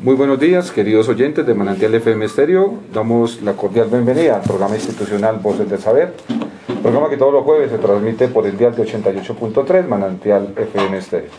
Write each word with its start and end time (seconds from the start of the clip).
Muy 0.00 0.14
buenos 0.14 0.38
días, 0.38 0.70
queridos 0.70 1.08
oyentes 1.08 1.44
de 1.44 1.54
Manantial 1.54 1.92
FM 1.92 2.24
Estéreo. 2.24 2.74
Damos 2.94 3.42
la 3.42 3.54
cordial 3.54 3.88
bienvenida 3.88 4.36
al 4.36 4.42
programa 4.42 4.76
institucional 4.76 5.40
Voces 5.42 5.68
del 5.68 5.80
Saber, 5.80 6.14
programa 6.82 7.10
que 7.10 7.16
todos 7.16 7.32
los 7.32 7.42
jueves 7.42 7.72
se 7.72 7.78
transmite 7.78 8.28
por 8.28 8.46
el 8.46 8.56
dial 8.56 8.76
de 8.76 8.84
88.3 8.84 9.88
Manantial 9.88 10.54
FM 10.56 10.98
Estéreo. 10.98 11.30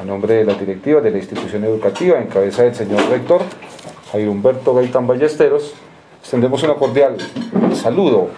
A 0.00 0.04
nombre 0.04 0.34
de 0.34 0.44
la 0.44 0.54
directiva 0.54 1.00
de 1.00 1.10
la 1.10 1.18
institución 1.18 1.64
educativa, 1.64 2.20
en 2.20 2.28
cabeza 2.28 2.62
del 2.62 2.76
señor 2.76 3.00
rector 3.10 3.42
Jair 4.12 4.28
Humberto 4.28 4.72
Gaitán 4.72 5.08
Ballesteros, 5.08 5.74
extendemos 6.20 6.62
una 6.62 6.74
cordial 6.74 7.16
saludo 7.74 8.28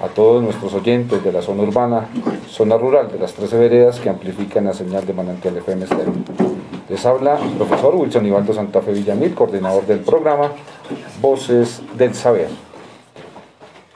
a 0.00 0.06
todos 0.06 0.40
nuestros 0.40 0.72
oyentes 0.72 1.24
de 1.24 1.32
la 1.32 1.42
zona 1.42 1.64
urbana, 1.64 2.06
zona 2.48 2.78
rural 2.78 3.10
de 3.10 3.18
las 3.18 3.34
13 3.34 3.58
veredas 3.58 3.98
que 3.98 4.08
amplifican 4.08 4.66
la 4.66 4.72
señal 4.72 5.04
de 5.04 5.12
Manantial 5.14 5.56
FM 5.56 5.82
Estéreo. 5.82 6.49
Les 6.90 7.06
habla 7.06 7.38
el 7.38 7.50
profesor 7.50 7.94
Wilson 7.94 8.26
Ivaldo 8.26 8.52
Santa 8.52 8.82
Fe 8.82 8.92
Villamil, 8.92 9.32
coordinador 9.32 9.86
del 9.86 10.00
programa 10.00 10.50
Voces 11.20 11.80
del 11.96 12.16
Saber. 12.16 12.48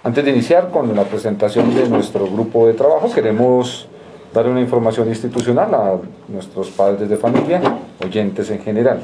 Antes 0.04 0.24
de 0.24 0.30
iniciar 0.30 0.70
con 0.70 0.94
la 0.94 1.02
presentación 1.02 1.74
de 1.74 1.88
nuestro 1.88 2.24
grupo 2.26 2.68
de 2.68 2.74
trabajo, 2.74 3.10
queremos 3.12 3.88
dar 4.32 4.46
una 4.46 4.60
información 4.60 5.08
institucional 5.08 5.74
a 5.74 5.98
nuestros 6.28 6.70
padres 6.70 7.08
de 7.08 7.16
familia, 7.16 7.60
oyentes 8.00 8.48
en 8.50 8.60
general. 8.60 9.00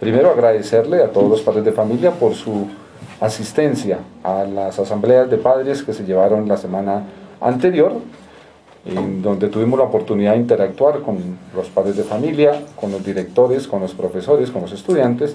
Primero 0.00 0.30
agradecerle 0.30 1.02
a 1.02 1.12
todos 1.12 1.28
los 1.28 1.42
padres 1.42 1.66
de 1.66 1.72
familia 1.72 2.12
por 2.12 2.32
su 2.32 2.68
asistencia 3.20 3.98
a 4.24 4.44
las 4.44 4.78
asambleas 4.78 5.28
de 5.28 5.36
padres 5.36 5.82
que 5.82 5.92
se 5.92 6.04
llevaron 6.04 6.48
la 6.48 6.56
semana 6.56 7.02
anterior 7.42 7.92
donde 8.94 9.48
tuvimos 9.48 9.78
la 9.78 9.86
oportunidad 9.86 10.32
de 10.32 10.38
interactuar 10.38 11.00
con 11.00 11.18
los 11.54 11.68
padres 11.68 11.96
de 11.96 12.04
familia, 12.04 12.62
con 12.80 12.92
los 12.92 13.04
directores, 13.04 13.66
con 13.66 13.80
los 13.80 13.94
profesores, 13.94 14.50
con 14.50 14.62
los 14.62 14.72
estudiantes 14.72 15.34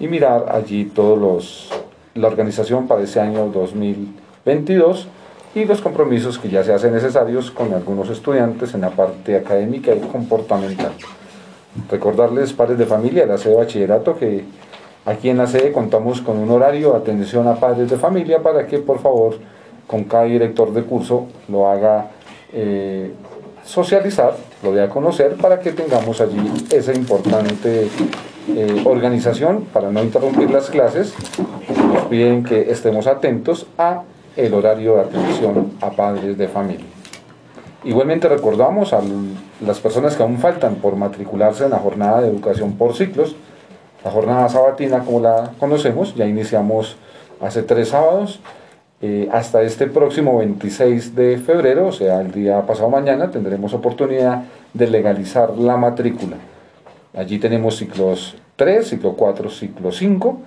y 0.00 0.08
mirar 0.08 0.46
allí 0.50 0.86
todos 0.86 1.18
los 1.18 1.70
la 2.14 2.26
organización 2.26 2.88
para 2.88 3.02
ese 3.02 3.20
año 3.20 3.46
2022 3.46 5.06
y 5.54 5.64
los 5.64 5.80
compromisos 5.80 6.38
que 6.38 6.48
ya 6.48 6.64
se 6.64 6.72
hacen 6.72 6.92
necesarios 6.92 7.50
con 7.50 7.72
algunos 7.72 8.08
estudiantes 8.10 8.74
en 8.74 8.80
la 8.80 8.90
parte 8.90 9.36
académica 9.36 9.94
y 9.94 10.00
comportamental. 10.00 10.92
Recordarles, 11.88 12.52
padres 12.52 12.78
de 12.78 12.86
familia, 12.86 13.26
la 13.26 13.38
sede 13.38 13.52
de 13.52 13.58
bachillerato, 13.58 14.16
que 14.16 14.44
aquí 15.06 15.28
en 15.28 15.38
la 15.38 15.46
sede 15.46 15.72
contamos 15.72 16.20
con 16.20 16.36
un 16.36 16.50
horario 16.50 16.92
de 16.92 16.98
atención 16.98 17.46
a 17.46 17.54
padres 17.54 17.90
de 17.90 17.96
familia 17.96 18.42
para 18.42 18.66
que 18.66 18.78
por 18.78 18.98
favor 18.98 19.36
con 19.86 20.04
cada 20.04 20.24
director 20.24 20.72
de 20.72 20.82
curso 20.82 21.26
lo 21.48 21.68
haga 21.68 22.10
eh, 22.52 23.12
socializar, 23.64 24.36
lo 24.62 24.72
de 24.72 24.82
a 24.82 24.88
conocer, 24.88 25.36
para 25.36 25.60
que 25.60 25.72
tengamos 25.72 26.20
allí 26.20 26.66
esa 26.70 26.92
importante 26.92 27.88
eh, 28.48 28.82
organización 28.84 29.66
para 29.72 29.90
no 29.90 30.02
interrumpir 30.02 30.50
las 30.50 30.70
clases. 30.70 31.14
Nos 31.92 32.04
piden 32.04 32.42
que 32.42 32.70
estemos 32.70 33.06
atentos 33.06 33.66
a 33.78 34.02
el 34.36 34.54
horario 34.54 34.96
de 34.96 35.00
atención 35.02 35.72
a 35.80 35.90
padres 35.90 36.38
de 36.38 36.48
familia. 36.48 36.86
Igualmente 37.84 38.28
recordamos 38.28 38.92
a 38.92 39.00
las 39.64 39.80
personas 39.80 40.16
que 40.16 40.22
aún 40.22 40.38
faltan 40.38 40.76
por 40.76 40.96
matricularse 40.96 41.64
en 41.64 41.70
la 41.70 41.78
jornada 41.78 42.20
de 42.20 42.28
educación 42.28 42.72
por 42.72 42.94
ciclos, 42.94 43.36
la 44.04 44.10
jornada 44.10 44.48
sabatina 44.48 45.00
como 45.00 45.20
la 45.20 45.52
conocemos, 45.58 46.14
ya 46.14 46.26
iniciamos 46.26 46.96
hace 47.40 47.62
tres 47.62 47.88
sábados, 47.88 48.40
eh, 49.02 49.28
hasta 49.32 49.62
este 49.62 49.86
próximo 49.86 50.38
26 50.38 51.14
de 51.14 51.38
febrero, 51.38 51.86
o 51.86 51.92
sea, 51.92 52.20
el 52.20 52.32
día 52.32 52.66
pasado 52.66 52.90
mañana, 52.90 53.30
tendremos 53.30 53.72
oportunidad 53.72 54.44
de 54.74 54.86
legalizar 54.88 55.56
la 55.56 55.78
matrícula. 55.78 56.36
Allí 57.16 57.38
tenemos 57.38 57.76
ciclos 57.76 58.36
3, 58.56 58.86
ciclo 58.86 59.14
4, 59.14 59.48
ciclo 59.48 59.90
5. 59.90 60.38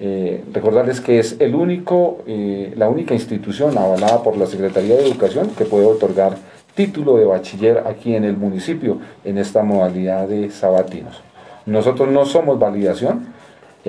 Eh, 0.00 0.44
recordarles 0.52 1.00
que 1.00 1.18
es 1.18 1.36
el 1.38 1.54
único, 1.54 2.18
eh, 2.26 2.74
la 2.76 2.90
única 2.90 3.14
institución 3.14 3.78
avalada 3.78 4.22
por 4.22 4.36
la 4.36 4.46
Secretaría 4.46 4.96
de 4.96 5.06
Educación 5.06 5.50
que 5.56 5.64
puede 5.64 5.86
otorgar 5.86 6.36
título 6.74 7.16
de 7.16 7.24
bachiller 7.24 7.84
aquí 7.86 8.14
en 8.14 8.24
el 8.24 8.36
municipio 8.36 8.98
en 9.24 9.38
esta 9.38 9.62
modalidad 9.62 10.28
de 10.28 10.50
sabatinos. 10.50 11.22
Nosotros 11.64 12.10
no 12.10 12.26
somos 12.26 12.58
validación, 12.58 13.28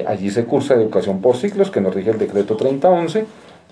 allí 0.07 0.29
se 0.29 0.45
cursa 0.45 0.75
educación 0.75 1.19
por 1.19 1.35
ciclos 1.35 1.69
que 1.69 1.81
nos 1.81 1.93
rige 1.93 2.11
el 2.11 2.19
decreto 2.19 2.55
3011 2.55 3.25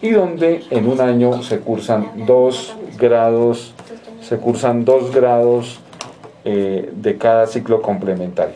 y 0.03 0.11
donde 0.11 0.65
en 0.69 0.85
un 0.89 0.99
año 0.99 1.41
se 1.43 1.59
cursan 1.59 2.25
dos 2.27 2.75
grados, 2.99 3.73
se 4.21 4.37
cursan 4.37 4.83
dos 4.83 5.15
grados 5.15 5.79
eh, 6.43 6.91
de 6.93 7.17
cada 7.17 7.47
ciclo 7.47 7.81
complementario. 7.81 8.55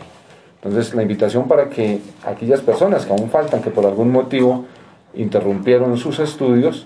Entonces 0.55 0.93
la 0.93 1.03
invitación 1.03 1.47
para 1.47 1.69
que 1.69 2.01
aquellas 2.25 2.59
personas 2.59 3.05
que 3.05 3.13
aún 3.13 3.29
faltan, 3.29 3.61
que 3.61 3.69
por 3.69 3.85
algún 3.85 4.11
motivo 4.11 4.65
interrumpieron 5.13 5.97
sus 5.97 6.19
estudios, 6.19 6.85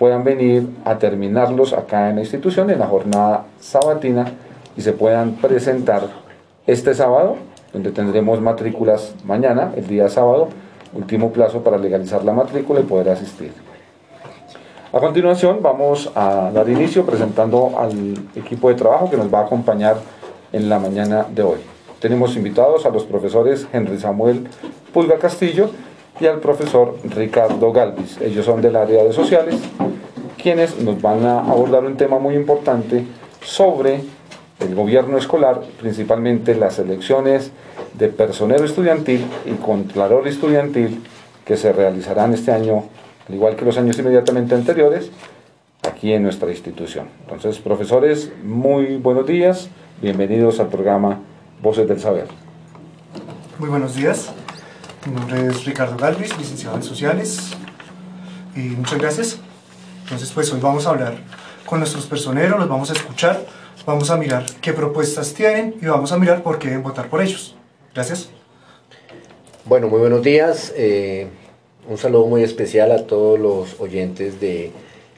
puedan 0.00 0.24
venir 0.24 0.66
a 0.84 0.98
terminarlos 0.98 1.72
acá 1.72 2.10
en 2.10 2.16
la 2.16 2.22
institución 2.22 2.70
en 2.70 2.80
la 2.80 2.88
jornada 2.88 3.44
sabatina 3.60 4.32
y 4.76 4.80
se 4.80 4.92
puedan 4.92 5.36
presentar 5.36 6.08
este 6.66 6.92
sábado, 6.94 7.36
donde 7.72 7.92
tendremos 7.92 8.40
matrículas 8.40 9.14
mañana, 9.24 9.72
el 9.76 9.86
día 9.86 10.08
sábado, 10.08 10.48
último 10.92 11.30
plazo 11.30 11.62
para 11.62 11.78
legalizar 11.78 12.24
la 12.24 12.32
matrícula 12.32 12.80
y 12.80 12.82
poder 12.82 13.10
asistir. 13.10 13.52
A 14.94 15.00
continuación 15.00 15.60
vamos 15.62 16.12
a 16.14 16.50
dar 16.52 16.68
inicio 16.68 17.06
presentando 17.06 17.78
al 17.78 18.14
equipo 18.36 18.68
de 18.68 18.74
trabajo 18.74 19.08
que 19.08 19.16
nos 19.16 19.32
va 19.32 19.38
a 19.38 19.44
acompañar 19.44 19.96
en 20.52 20.68
la 20.68 20.78
mañana 20.78 21.26
de 21.34 21.42
hoy. 21.42 21.60
Tenemos 21.98 22.36
invitados 22.36 22.84
a 22.84 22.90
los 22.90 23.04
profesores 23.04 23.66
Henry 23.72 23.98
Samuel 23.98 24.46
Pulga 24.92 25.16
Castillo 25.18 25.70
y 26.20 26.26
al 26.26 26.40
profesor 26.40 26.98
Ricardo 27.04 27.72
Galvis. 27.72 28.20
Ellos 28.20 28.44
son 28.44 28.60
del 28.60 28.76
área 28.76 29.02
de 29.02 29.14
sociales, 29.14 29.54
quienes 30.36 30.78
nos 30.78 31.00
van 31.00 31.24
a 31.24 31.38
abordar 31.40 31.86
un 31.86 31.96
tema 31.96 32.18
muy 32.18 32.34
importante 32.34 33.06
sobre 33.42 34.02
el 34.60 34.74
gobierno 34.74 35.16
escolar, 35.16 35.62
principalmente 35.80 36.54
las 36.54 36.78
elecciones 36.78 37.50
de 37.94 38.08
personero 38.08 38.66
estudiantil 38.66 39.24
y 39.46 39.52
contralor 39.52 40.28
estudiantil 40.28 41.02
que 41.46 41.56
se 41.56 41.72
realizarán 41.72 42.34
este 42.34 42.52
año 42.52 42.84
al 43.32 43.36
igual 43.36 43.56
que 43.56 43.64
los 43.64 43.78
años 43.78 43.98
inmediatamente 43.98 44.54
anteriores, 44.54 45.10
aquí 45.90 46.12
en 46.12 46.22
nuestra 46.22 46.50
institución. 46.50 47.08
Entonces, 47.22 47.58
profesores, 47.60 48.30
muy 48.44 48.96
buenos 48.96 49.26
días, 49.26 49.70
bienvenidos 50.02 50.60
al 50.60 50.68
programa 50.68 51.18
Voces 51.62 51.88
del 51.88 51.98
Saber. 51.98 52.26
Muy 53.58 53.70
buenos 53.70 53.94
días, 53.94 54.30
mi 55.06 55.14
nombre 55.14 55.46
es 55.46 55.64
Ricardo 55.64 55.96
Galvis, 55.96 56.36
licenciado 56.36 56.76
en 56.76 56.82
Sociales, 56.82 57.52
y 58.54 58.60
muchas 58.76 58.98
gracias. 58.98 59.38
Entonces, 60.02 60.30
pues 60.30 60.52
hoy 60.52 60.60
vamos 60.60 60.86
a 60.86 60.90
hablar 60.90 61.14
con 61.64 61.78
nuestros 61.78 62.04
personeros, 62.04 62.60
los 62.60 62.68
vamos 62.68 62.90
a 62.90 62.92
escuchar, 62.92 63.46
vamos 63.86 64.10
a 64.10 64.18
mirar 64.18 64.44
qué 64.60 64.74
propuestas 64.74 65.32
tienen 65.32 65.76
y 65.80 65.86
vamos 65.86 66.12
a 66.12 66.18
mirar 66.18 66.42
por 66.42 66.58
qué 66.58 66.68
deben 66.68 66.82
votar 66.82 67.08
por 67.08 67.22
ellos. 67.22 67.56
Gracias. 67.94 68.28
Bueno, 69.64 69.88
muy 69.88 70.00
buenos 70.00 70.22
días. 70.22 70.70
Eh, 70.76 71.28
un 71.88 71.98
saludo 71.98 72.26
muy 72.26 72.42
especial 72.42 72.92
a 72.92 73.06
todos 73.06 73.38
los 73.38 73.80
oyentes 73.80 74.40
de 74.40 74.70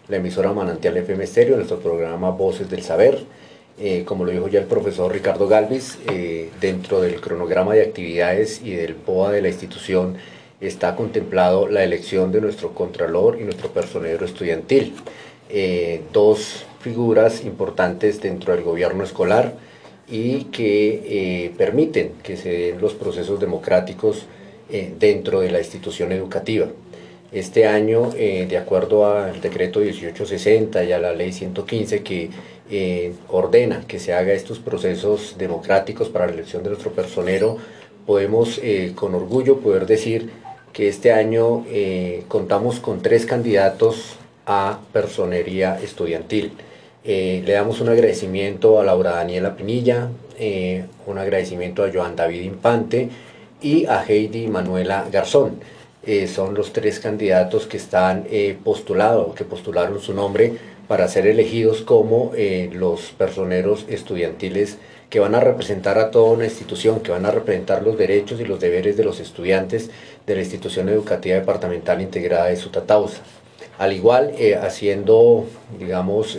la 0.09 0.17
emisora 0.17 0.53
Manantial 0.53 0.97
FM 0.97 1.25
Estéreo, 1.25 1.57
nuestro 1.57 1.79
programa 1.79 2.31
Voces 2.31 2.71
del 2.71 2.83
Saber. 2.83 3.21
Eh, 3.79 4.05
como 4.07 4.25
lo 4.25 4.31
dijo 4.31 4.49
ya 4.49 4.61
el 4.61 4.67
profesor 4.67 5.13
Ricardo 5.13 5.49
Galvis, 5.49 5.99
eh, 6.11 6.51
dentro 6.61 7.01
del 7.01 7.21
cronograma 7.21 7.75
de 7.75 7.83
actividades 7.83 8.63
y 8.63 8.71
del 8.71 8.95
POA 8.95 9.33
de 9.33 9.43
la 9.43 9.49
institución 9.49 10.17
está 10.61 10.95
contemplado 10.97 11.69
la 11.69 11.83
elección 11.83 12.33
de 12.33 12.41
nuestro 12.41 12.73
Contralor 12.73 13.39
y 13.41 13.45
nuestro 13.45 13.71
personero 13.71 14.25
estudiantil. 14.25 14.95
Eh, 15.51 16.03
dos 16.13 16.65
figuras 16.81 17.45
importantes 17.45 18.21
dentro 18.21 18.55
del 18.55 18.63
gobierno 18.63 19.05
escolar 19.05 19.55
y 20.09 20.45
que 20.45 21.53
permiten 21.57 22.13
que 22.23 22.37
se 22.37 22.51
den 22.51 22.81
los 22.81 22.93
procesos 22.93 23.41
democráticos 23.41 24.27
eh, 24.71 24.95
dentro 24.99 25.41
de 25.41 25.51
la 25.51 25.59
institución 25.59 26.11
educativa. 26.11 26.69
Este 27.33 27.67
año, 27.67 28.13
eh, 28.17 28.47
de 28.49 28.57
acuerdo 28.57 29.07
al 29.07 29.43
decreto 29.43 29.81
1860 29.81 30.85
y 30.85 30.93
a 30.93 30.99
la 30.99 31.13
ley 31.13 31.33
115 31.33 32.03
que 32.03 32.31
eh, 32.71 33.13
ordena 33.29 33.85
que 33.87 33.99
se 33.99 34.15
haga 34.15 34.33
estos 34.33 34.61
procesos 34.61 35.37
democráticos 35.37 36.09
para 36.09 36.29
la 36.29 36.33
elección 36.33 36.63
de 36.63 36.71
nuestro 36.71 36.93
personero, 36.93 37.59
podemos 38.07 38.59
con 38.95 39.15
orgullo 39.15 39.61
poder 39.61 39.87
decir 39.87 40.31
que 40.73 40.89
este 40.89 41.13
año 41.13 41.65
contamos 42.29 42.79
con 42.79 43.01
tres 43.01 43.25
candidatos 43.25 44.17
a 44.47 44.81
personería 44.93 45.79
estudiantil. 45.83 46.53
le 47.05 47.53
damos 47.53 47.81
un 47.81 47.89
agradecimiento 47.89 48.79
a 48.79 48.85
Laura 48.85 49.13
Daniela 49.13 49.57
Pinilla, 49.57 50.11
un 51.07 51.19
agradecimiento 51.19 51.83
a 51.83 51.91
Joan 51.91 52.15
David 52.15 52.43
Infante, 52.43 53.09
y 53.65 53.87
a 53.87 54.05
Heidi 54.07 54.47
Manuela 54.47 55.07
Garzón. 55.11 55.59
Eh, 56.07 56.29
son 56.29 56.55
los 56.55 56.75
tres 56.75 57.01
candidatos 57.01 57.67
que 57.67 57.79
están 57.79 58.27
eh, 58.31 58.57
postulados, 58.63 59.35
que 59.35 59.45
postularon 59.45 60.01
su 60.01 60.13
nombre 60.13 60.53
para 60.87 61.09
ser 61.09 61.27
elegidos 61.27 61.81
como 61.81 62.33
eh, 62.37 62.69
los 62.75 63.13
personeros 63.13 63.87
estudiantiles 63.89 64.77
que 65.09 65.19
van 65.19 65.35
a 65.35 65.41
representar 65.41 65.99
a 65.99 66.11
toda 66.11 66.33
una 66.33 66.45
institución, 66.45 67.01
que 67.01 67.11
van 67.11 67.25
a 67.25 67.31
representar 67.31 67.83
los 67.83 67.97
derechos 67.97 68.39
y 68.39 68.45
los 68.45 68.61
deberes 68.61 68.99
de 68.99 69.05
los 69.05 69.19
estudiantes 69.19 69.91
de 70.27 70.35
la 70.35 70.43
institución 70.43 70.91
educativa 70.91 71.37
departamental 71.37 72.03
integrada 72.03 72.47
de 72.47 72.57
Sutatausa. 72.57 73.23
Al 73.79 73.95
igual, 73.95 74.35
haciendo, 74.61 75.47
digamos, 75.79 76.39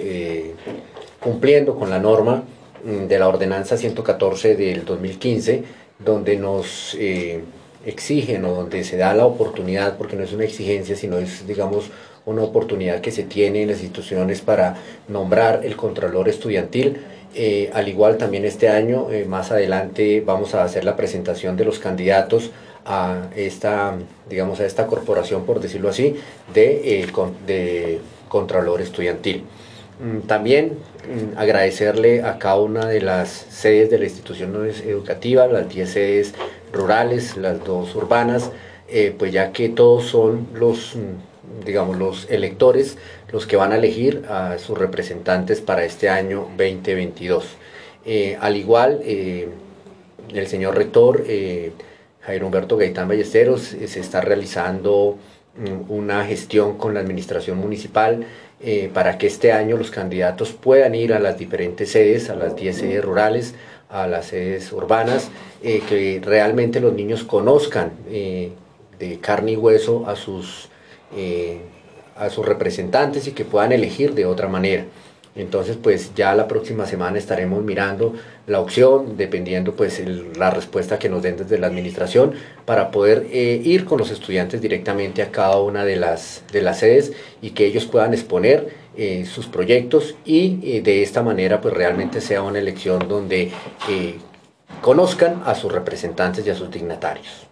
cumpliendo 1.20 1.76
con 1.76 1.90
la 1.90 2.00
norma 2.00 2.44
mm, 2.84 3.08
de 3.08 3.20
la 3.20 3.28
ordenanza 3.28 3.78
114 3.78 4.56
del 4.56 4.86
2015, 4.86 5.64
donde 6.00 6.38
nos 6.38 6.96
eh, 7.00 7.42
exigen 7.86 8.46
o 8.46 8.54
donde 8.54 8.84
se 8.84 8.98
da 8.98 9.14
la 9.14 9.26
oportunidad, 9.26 9.98
porque 9.98 10.16
no 10.16 10.24
es 10.24 10.34
una 10.34 10.44
exigencia, 10.44 10.96
sino 10.96 11.18
es, 11.18 11.48
digamos, 11.48 11.92
una 12.26 12.42
oportunidad 12.42 13.02
que 13.02 13.12
se 13.12 13.24
tiene 13.24 13.62
en 13.62 13.70
las 13.70 13.82
instituciones 13.82 14.42
para 14.42 14.78
nombrar 15.08 15.62
el 15.64 15.76
Contralor 15.76 16.28
Estudiantil. 16.28 16.98
Eh, 17.36 17.70
al 17.74 17.88
igual 17.88 18.18
también 18.18 18.46
este 18.46 18.70
año, 18.70 19.12
eh, 19.12 19.26
más 19.26 19.52
adelante, 19.52 20.24
vamos 20.26 20.56
a 20.56 20.64
hacer 20.64 20.84
la 20.86 20.96
presentación 20.96 21.56
de 21.58 21.66
los 21.66 21.80
candidatos 21.80 22.52
a 22.86 23.28
esta, 23.36 23.96
digamos, 24.30 24.60
a 24.60 24.66
esta 24.66 24.88
corporación, 24.88 25.46
por 25.46 25.60
decirlo 25.60 25.90
así, 25.90 26.16
de, 26.54 27.08
de 27.46 28.00
Contralor 28.30 28.82
Estudiantil. 28.82 29.44
Mm, 30.00 30.28
también 30.28 30.78
mm, 31.08 31.38
agradecerle 31.38 32.24
a 32.24 32.38
cada 32.38 32.60
una 32.60 32.86
de 32.88 33.02
las 33.02 33.30
sedes 33.30 33.90
de 33.90 34.00
la 34.00 34.06
institución 34.06 34.56
educativa, 34.86 35.48
las 35.48 35.70
10 35.70 35.90
sedes 35.90 36.34
rurales, 36.74 37.38
las 37.38 37.64
dos 37.64 37.96
urbanas, 37.96 38.52
pues 39.18 39.32
ya 39.32 39.52
que 39.52 39.70
todos 39.70 40.06
son 40.06 40.48
los 40.54 40.96
mm, 40.96 41.36
digamos, 41.66 41.98
los 41.98 42.30
electores 42.30 42.98
los 43.32 43.46
que 43.46 43.56
van 43.56 43.72
a 43.72 43.78
elegir 43.78 44.26
a 44.30 44.58
sus 44.58 44.78
representantes 44.78 45.62
para 45.62 45.84
este 45.84 46.10
año 46.10 46.48
2022. 46.58 47.46
Eh, 48.06 48.38
al 48.40 48.56
igual, 48.56 49.02
eh, 49.04 49.50
el 50.34 50.48
señor 50.48 50.76
rector 50.76 51.24
eh, 51.28 51.72
Jairo 52.22 52.46
Humberto 52.46 52.78
Gaitán 52.78 53.08
Ballesteros 53.08 53.62
se 53.62 54.00
está 54.00 54.22
realizando 54.22 55.18
una 55.88 56.26
gestión 56.26 56.78
con 56.78 56.94
la 56.94 57.00
administración 57.00 57.58
municipal 57.58 58.26
para 58.94 59.18
que 59.18 59.28
este 59.28 59.52
año 59.52 59.78
los 59.78 59.92
candidatos 59.92 60.52
puedan 60.52 60.96
ir 60.96 61.14
a 61.14 61.20
las 61.20 61.38
diferentes 61.38 61.92
sedes, 61.92 62.30
a 62.30 62.36
las 62.36 62.56
10 62.56 62.78
sedes 62.78 63.06
rurales, 63.06 63.56
a 63.90 64.08
las 64.08 64.28
sedes 64.28 64.72
urbanas, 64.72 65.30
que 65.62 66.22
realmente 66.24 66.80
los 66.80 66.94
niños 66.94 67.24
conozcan 67.24 67.92
de 68.10 69.20
carne 69.22 69.52
y 69.52 69.56
hueso 69.58 70.08
a 70.08 70.16
sus 70.16 70.70
eh, 71.16 71.62
a 72.18 72.30
sus 72.30 72.46
representantes 72.46 73.28
y 73.28 73.32
que 73.34 73.44
puedan 73.44 73.74
elegir 73.74 74.14
de 74.14 74.26
otra 74.26 74.48
manera. 74.48 74.86
Entonces, 75.36 75.78
pues 75.82 76.14
ya 76.16 76.34
la 76.34 76.48
próxima 76.48 76.86
semana 76.86 77.18
estaremos 77.18 77.64
mirando 77.64 78.14
la 78.48 78.62
opción, 78.62 79.18
dependiendo 79.18 79.76
pues 79.76 80.02
la 80.38 80.50
respuesta 80.50 80.98
que 80.98 81.10
nos 81.10 81.24
den 81.24 81.38
desde 81.38 81.58
la 81.58 81.68
administración, 81.68 82.34
para 82.66 82.90
poder 82.90 83.28
eh, 83.32 83.62
ir 83.64 83.86
con 83.86 83.98
los 83.98 84.12
estudiantes 84.12 84.62
directamente 84.62 85.22
a 85.22 85.32
cada 85.32 85.60
una 85.60 85.84
de 85.84 85.98
las, 85.98 86.44
de 86.52 86.62
las 86.62 86.80
sedes 86.80 87.12
y 87.42 87.50
que 87.52 87.66
ellos 87.66 87.86
puedan 87.86 88.14
exponer 88.14 88.74
eh, 88.96 89.26
sus 89.26 89.48
proyectos 89.48 90.16
y 90.24 90.80
de 90.80 91.04
esta 91.04 91.22
manera 91.22 91.60
pues 91.60 91.74
realmente 91.74 92.22
sea 92.22 92.42
una 92.42 92.60
elección 92.60 93.10
donde 93.10 93.52
conozcan 94.82 95.44
a 95.46 95.54
sus 95.54 95.72
representantes 95.72 96.48
y 96.48 96.50
a 96.50 96.56
sus 96.56 96.72
dignatarios. 96.72 97.46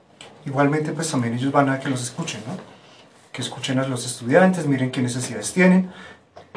Igualmente 0.45 0.94
pues 0.94 1.09
también 1.12 1.33
ellos 1.33 1.51
van 1.51 1.69
a 1.69 1.80
que 1.80 1.89
los 1.89 2.01
escuchen, 2.01 2.41
¿no? 2.47 2.57
que 3.33 3.41
escuchen 3.41 3.80
a 3.80 3.88
los 3.88 4.06
estudiantes, 4.06 4.68
miren 4.68 4.91
qué 4.91 5.01
necesidades 5.01 5.51
tienen, 5.51 5.89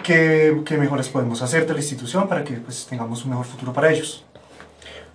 qué, 0.06 0.62
qué 0.64 0.78
mejoras 0.78 1.08
podemos 1.08 1.42
hacer 1.42 1.66
de 1.66 1.72
la 1.72 1.80
institución 1.80 2.28
para 2.28 2.44
que 2.44 2.54
pues, 2.54 2.86
tengamos 2.88 3.24
un 3.24 3.30
mejor 3.30 3.46
futuro 3.46 3.72
para 3.72 3.90
ellos. 3.90 4.24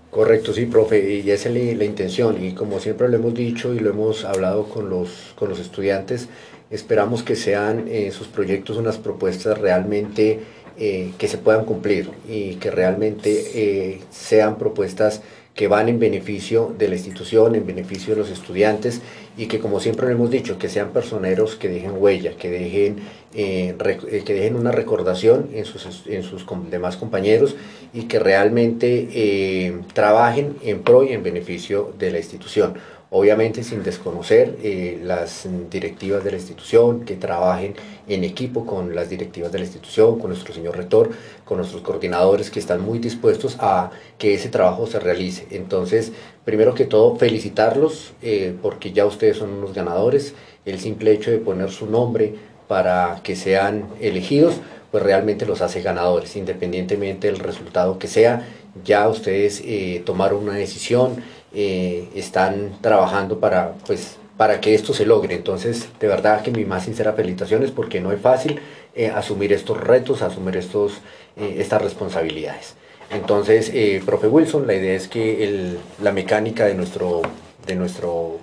Correcto, 0.10 0.54
sí, 0.54 0.66
profe, 0.66 1.22
y 1.22 1.32
esa 1.32 1.48
es 1.48 1.78
la, 1.78 1.86
intención, 1.86 2.44
y 2.44 2.54
como 2.54 2.82
siempre 2.82 3.08
lo 3.08 3.16
hemos 3.16 3.34
dicho 3.34 3.74
y 3.74 3.80
lo 3.80 3.92
hemos 3.92 4.26
hablado 4.26 4.66
con 4.66 4.90
los, 4.90 5.34
con 5.36 5.48
los 5.48 5.58
estudiantes, 5.60 6.28
esperamos 6.70 7.24
que 7.24 7.38
sean 7.38 7.86
eh, 7.88 8.12
sus 8.12 8.28
proyectos 8.28 8.76
unas 8.76 8.98
propuestas 8.98 9.58
realmente 9.58 10.42
eh, 10.78 11.14
que 11.18 11.30
se 11.30 11.38
puedan 11.38 11.64
cumplir 11.64 12.10
y 12.28 12.56
que 12.56 12.72
realmente 12.72 13.32
eh, 13.56 14.02
sean 14.10 14.58
propuestas 14.58 15.22
que 15.54 15.68
van 15.68 15.90
en 15.90 16.00
beneficio 16.00 16.74
de 16.78 16.88
la 16.88 16.96
institución, 16.96 17.56
en 17.56 17.66
beneficio 17.66 18.14
de 18.14 18.22
los 18.22 18.30
estudiantes 18.30 19.02
y 19.38 19.48
que 19.48 19.60
como 19.60 19.80
siempre 19.80 20.08
lo 20.08 20.14
hemos 20.14 20.32
dicho, 20.32 20.58
que 20.58 20.70
sean 20.70 20.90
personeros 20.90 21.56
que 21.56 21.70
dejen 21.70 21.94
huella, 21.98 22.36
que 22.38 22.50
dejen, 22.50 22.98
eh, 23.34 23.76
eh, 23.80 24.24
que 24.26 24.34
dejen 24.34 24.58
una 24.58 24.74
recordación 24.74 25.52
en 25.54 25.64
sus, 25.64 26.06
en 26.06 26.22
sus 26.24 26.46
demás 26.70 26.98
compañeros 26.98 27.56
y 27.94 28.04
que 28.04 28.20
realmente 28.20 29.08
eh, 29.14 29.80
trabajen 29.94 30.58
en 30.64 30.82
pro 30.82 31.06
y 31.06 31.14
en 31.14 31.24
beneficio 31.24 31.94
de 31.98 32.12
la 32.12 32.18
institución 32.18 32.74
obviamente 33.14 33.62
sin 33.64 33.84
desconocer 33.84 34.58
las 35.04 35.46
directivas 35.70 36.24
de 36.24 36.32
la 36.32 36.38
institución, 36.38 37.04
que 37.04 37.18
trabajen 37.18 37.74
en 38.08 38.24
equipo 38.24 38.66
con 38.66 38.96
las 38.96 39.10
directivas 39.10 39.52
de 39.52 39.60
la 39.60 39.66
institución, 39.66 40.18
con 40.18 40.30
nuestro 40.30 40.54
señor 40.54 40.78
rector, 40.78 41.10
con 41.44 41.58
nuestros 41.58 41.82
coordinadores 41.82 42.50
que 42.50 42.60
están 42.60 42.80
muy 42.80 43.00
dispuestos 43.00 43.58
a 43.60 43.92
que 44.18 44.36
ese 44.36 44.48
trabajo 44.48 44.88
se 44.88 44.98
realice. 45.02 45.46
Entonces, 45.52 46.14
primero 46.46 46.74
que 46.74 46.86
todo, 46.86 47.18
felicitarlos 47.18 48.14
porque 48.62 48.94
ya 48.94 49.06
ustedes 49.06 49.36
son 49.36 49.50
unos 49.56 49.74
ganadores. 49.74 50.34
El 50.64 50.80
simple 50.80 51.12
hecho 51.12 51.32
de 51.32 51.40
poner 51.40 51.70
su 51.70 51.88
nombre 51.88 52.36
para 52.72 53.20
que 53.22 53.36
sean 53.36 53.90
elegidos, 54.00 54.62
pues 54.92 55.04
realmente 55.04 55.46
los 55.46 55.60
hace 55.60 55.82
ganadores, 55.82 56.38
independientemente 56.38 57.28
del 57.28 57.40
resultado 57.40 58.00
que 58.00 58.08
sea. 58.08 58.48
Ya 58.86 59.10
ustedes 59.10 59.62
eh, 59.66 60.02
tomaron 60.06 60.44
una 60.44 60.54
decisión 60.54 61.22
eh, 61.54 62.08
están 62.16 62.78
trabajando 62.80 63.42
para, 63.42 63.74
pues, 63.86 64.16
para 64.38 64.62
que 64.62 64.74
esto 64.74 64.94
se 64.94 65.06
logre. 65.06 65.36
Entonces, 65.36 65.90
de 66.00 66.08
verdad 66.08 66.44
que 66.44 66.52
mi 66.52 66.64
más 66.64 66.86
sincera 66.86 67.12
felicitaciones 67.12 67.72
porque 67.72 68.00
no 68.00 68.14
es 68.14 68.22
fácil 68.22 68.62
eh, 68.96 69.12
asumir 69.14 69.52
estos 69.52 69.78
retos, 69.78 70.22
asumir 70.22 70.56
estos, 70.56 70.94
estas 71.36 71.82
responsabilidades. 71.82 72.76
Entonces, 73.10 73.70
profe 74.06 74.28
Wilson, 74.28 74.66
la 74.66 74.76
idea 74.76 74.94
es 74.94 75.10
que 75.10 75.76
la 76.02 76.14
mecánica 76.14 76.68
de 76.68 76.76
nuestro, 76.76 77.22
de 77.68 77.76
nuestro 77.76 78.38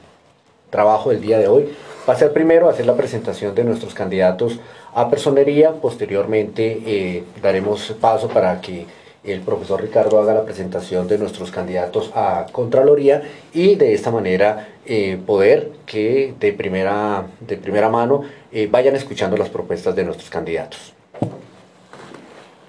trabajo 0.68 1.08
del 1.08 1.22
día 1.22 1.38
de 1.38 1.48
hoy 1.48 1.70
va 2.08 2.14
a 2.14 2.16
ser 2.16 2.32
primero 2.32 2.68
hacer 2.68 2.86
la 2.86 2.96
presentación 2.96 3.54
de 3.54 3.64
nuestros 3.64 3.92
candidatos 3.92 4.58
a 4.94 5.10
personería, 5.10 5.72
posteriormente 5.72 7.24
daremos 7.42 7.94
paso 8.00 8.28
para 8.28 8.60
que 8.60 8.86
el 9.24 9.40
profesor 9.40 9.82
Ricardo 9.82 10.20
haga 10.20 10.34
la 10.34 10.44
presentación 10.44 11.06
de 11.08 11.18
nuestros 11.18 11.50
candidatos 11.50 12.10
a 12.14 12.46
Contraloría 12.52 13.22
y 13.52 13.74
de 13.74 13.92
esta 13.92 14.10
manera 14.10 14.68
eh, 14.86 15.18
poder 15.26 15.72
que 15.86 16.34
de 16.38 16.52
primera, 16.52 17.26
de 17.40 17.56
primera 17.56 17.88
mano 17.88 18.22
eh, 18.52 18.68
vayan 18.70 18.96
escuchando 18.96 19.36
las 19.36 19.48
propuestas 19.48 19.94
de 19.94 20.04
nuestros 20.04 20.30
candidatos. 20.30 20.94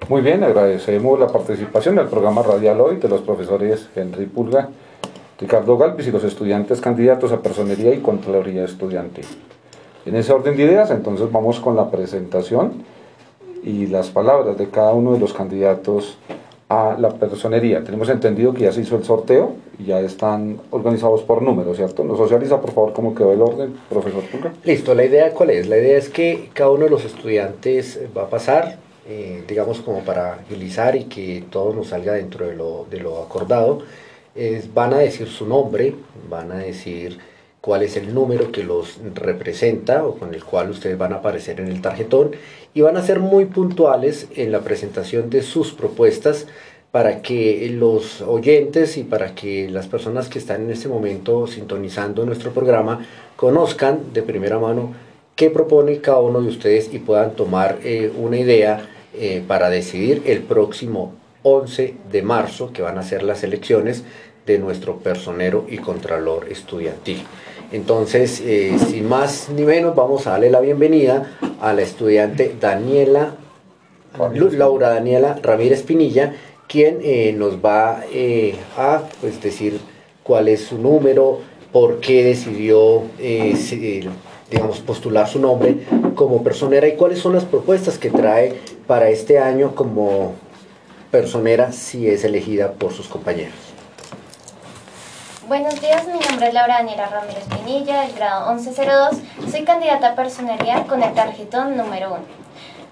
Muy 0.08 0.22
bien, 0.22 0.42
agradecemos 0.42 1.20
la 1.20 1.28
participación 1.28 1.94
del 1.94 2.08
programa 2.08 2.42
radial 2.42 2.80
hoy 2.80 2.96
de 2.96 3.08
los 3.08 3.20
profesores 3.20 3.88
Henry 3.94 4.26
Pulga, 4.26 4.68
Ricardo 5.40 5.78
Galvis 5.78 6.06
y 6.06 6.10
los 6.10 6.22
estudiantes 6.22 6.82
candidatos 6.82 7.32
a 7.32 7.40
Personería 7.40 7.94
y 7.94 8.00
Contraloría 8.00 8.64
Estudiantil. 8.64 9.24
En 10.04 10.14
ese 10.16 10.32
orden 10.32 10.54
de 10.54 10.64
ideas, 10.64 10.90
entonces 10.90 11.32
vamos 11.32 11.60
con 11.60 11.76
la 11.76 11.90
presentación 11.90 12.84
y 13.64 13.86
las 13.86 14.10
palabras 14.10 14.58
de 14.58 14.68
cada 14.68 14.92
uno 14.92 15.14
de 15.14 15.18
los 15.18 15.32
candidatos 15.32 16.18
a 16.68 16.96
la 16.98 17.08
personería. 17.08 17.82
Tenemos 17.82 18.10
entendido 18.10 18.52
que 18.52 18.62
ya 18.62 18.72
se 18.72 18.82
hizo 18.82 18.96
el 18.96 19.04
sorteo 19.04 19.54
y 19.78 19.86
ya 19.86 20.00
están 20.00 20.60
organizados 20.70 21.22
por 21.22 21.40
números, 21.42 21.78
¿cierto? 21.78 22.04
¿Nos 22.04 22.18
socializa, 22.18 22.60
por 22.60 22.72
favor, 22.72 22.92
cómo 22.92 23.14
quedó 23.14 23.32
el 23.32 23.40
orden, 23.40 23.74
profesor 23.88 24.22
Pulga? 24.24 24.52
Listo, 24.64 24.94
la 24.94 25.04
idea 25.04 25.32
cuál 25.32 25.50
es? 25.50 25.66
La 25.68 25.78
idea 25.78 25.96
es 25.96 26.10
que 26.10 26.50
cada 26.52 26.70
uno 26.70 26.84
de 26.84 26.90
los 26.90 27.04
estudiantes 27.04 27.98
va 28.16 28.22
a 28.22 28.30
pasar, 28.30 28.76
eh, 29.08 29.42
digamos, 29.48 29.80
como 29.80 30.00
para 30.00 30.34
agilizar 30.34 30.96
y 30.96 31.04
que 31.04 31.44
todo 31.50 31.72
nos 31.72 31.88
salga 31.88 32.12
dentro 32.12 32.46
de 32.46 32.54
lo, 32.54 32.86
de 32.90 33.00
lo 33.00 33.22
acordado. 33.22 33.80
Es, 34.34 34.72
van 34.72 34.94
a 34.94 34.98
decir 34.98 35.28
su 35.28 35.46
nombre, 35.46 35.94
van 36.28 36.52
a 36.52 36.56
decir 36.56 37.18
cuál 37.60 37.82
es 37.82 37.96
el 37.96 38.14
número 38.14 38.52
que 38.52 38.62
los 38.62 38.98
representa 39.14 40.04
o 40.04 40.14
con 40.14 40.34
el 40.34 40.44
cual 40.44 40.70
ustedes 40.70 40.96
van 40.96 41.12
a 41.12 41.16
aparecer 41.16 41.60
en 41.60 41.68
el 41.68 41.82
tarjetón 41.82 42.32
y 42.72 42.80
van 42.80 42.96
a 42.96 43.02
ser 43.02 43.20
muy 43.20 43.46
puntuales 43.46 44.28
en 44.36 44.52
la 44.52 44.60
presentación 44.60 45.30
de 45.30 45.42
sus 45.42 45.72
propuestas 45.72 46.46
para 46.90 47.22
que 47.22 47.70
los 47.70 48.20
oyentes 48.22 48.96
y 48.96 49.04
para 49.04 49.34
que 49.34 49.68
las 49.68 49.86
personas 49.86 50.28
que 50.28 50.38
están 50.38 50.62
en 50.62 50.70
este 50.70 50.88
momento 50.88 51.46
sintonizando 51.46 52.24
nuestro 52.24 52.52
programa 52.52 53.06
conozcan 53.36 54.12
de 54.12 54.22
primera 54.22 54.58
mano 54.58 54.92
qué 55.36 55.50
propone 55.50 56.00
cada 56.00 56.20
uno 56.20 56.40
de 56.40 56.48
ustedes 56.48 56.92
y 56.92 56.98
puedan 56.98 57.36
tomar 57.36 57.78
eh, 57.84 58.12
una 58.16 58.38
idea 58.38 58.88
eh, 59.14 59.42
para 59.46 59.70
decidir 59.70 60.22
el 60.26 60.42
próximo 60.42 61.14
11 61.42 61.94
de 62.10 62.22
marzo, 62.22 62.72
que 62.72 62.82
van 62.82 62.98
a 62.98 63.02
ser 63.02 63.22
las 63.22 63.42
elecciones 63.42 64.04
de 64.46 64.58
nuestro 64.58 64.98
personero 64.98 65.64
y 65.68 65.78
contralor 65.78 66.48
estudiantil. 66.50 67.22
Entonces, 67.72 68.42
eh, 68.44 68.76
sin 68.78 69.08
más 69.08 69.48
ni 69.48 69.62
menos, 69.62 69.94
vamos 69.94 70.26
a 70.26 70.30
darle 70.30 70.50
la 70.50 70.60
bienvenida 70.60 71.36
a 71.60 71.72
la 71.72 71.82
estudiante 71.82 72.54
Daniela, 72.60 73.36
Laura 74.52 74.90
Daniela 74.90 75.38
Ramírez 75.40 75.82
Pinilla, 75.84 76.34
quien 76.66 76.98
eh, 77.02 77.32
nos 77.36 77.64
va 77.64 78.02
eh, 78.12 78.56
a 78.76 79.02
pues, 79.20 79.40
decir 79.40 79.78
cuál 80.24 80.48
es 80.48 80.62
su 80.62 80.78
número, 80.78 81.38
por 81.72 82.00
qué 82.00 82.24
decidió 82.24 83.02
digamos, 84.50 84.80
postular 84.80 85.28
su 85.28 85.38
nombre 85.38 85.76
como 86.16 86.42
personera 86.42 86.88
y 86.88 86.96
cuáles 86.96 87.20
son 87.20 87.34
las 87.34 87.44
propuestas 87.44 87.98
que 87.98 88.10
trae 88.10 88.54
para 88.88 89.10
este 89.10 89.38
año 89.38 89.76
como 89.76 90.34
personera 91.10 91.72
si 91.72 92.08
es 92.08 92.24
elegida 92.24 92.72
por 92.72 92.92
sus 92.92 93.08
compañeros. 93.08 93.54
Buenos 95.48 95.80
días, 95.80 96.06
mi 96.06 96.20
nombre 96.20 96.48
es 96.48 96.54
Laura 96.54 96.78
Daniela 96.78 97.06
Ramírez 97.06 97.44
Pinilla, 97.48 98.02
del 98.02 98.12
grado 98.14 98.54
1102. 98.54 99.16
Soy 99.50 99.64
candidata 99.64 100.10
a 100.10 100.14
personería 100.14 100.84
con 100.84 101.02
el 101.02 101.12
tarjetón 101.12 101.76
número 101.76 102.14
1. 102.14 102.39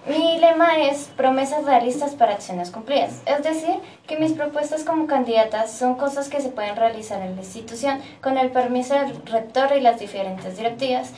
Mi 0.08 0.38
lema 0.38 0.78
es 0.78 1.10
promesas 1.18 1.66
realistas 1.66 2.14
para 2.14 2.32
acciones 2.32 2.70
cumplidas, 2.70 3.20
es 3.26 3.42
decir, 3.42 3.74
que 4.06 4.16
mis 4.16 4.32
propuestas 4.32 4.82
como 4.82 5.06
candidata 5.06 5.66
son 5.66 5.96
cosas 5.96 6.30
que 6.30 6.40
se 6.40 6.48
pueden 6.48 6.76
realizar 6.76 7.20
en 7.20 7.36
la 7.36 7.42
institución 7.42 8.00
con 8.22 8.38
el 8.38 8.50
permiso 8.50 8.94
del 8.94 9.20
rector 9.26 9.76
y 9.76 9.82
las 9.82 10.00
diferentes 10.00 10.56
directivas, 10.56 11.12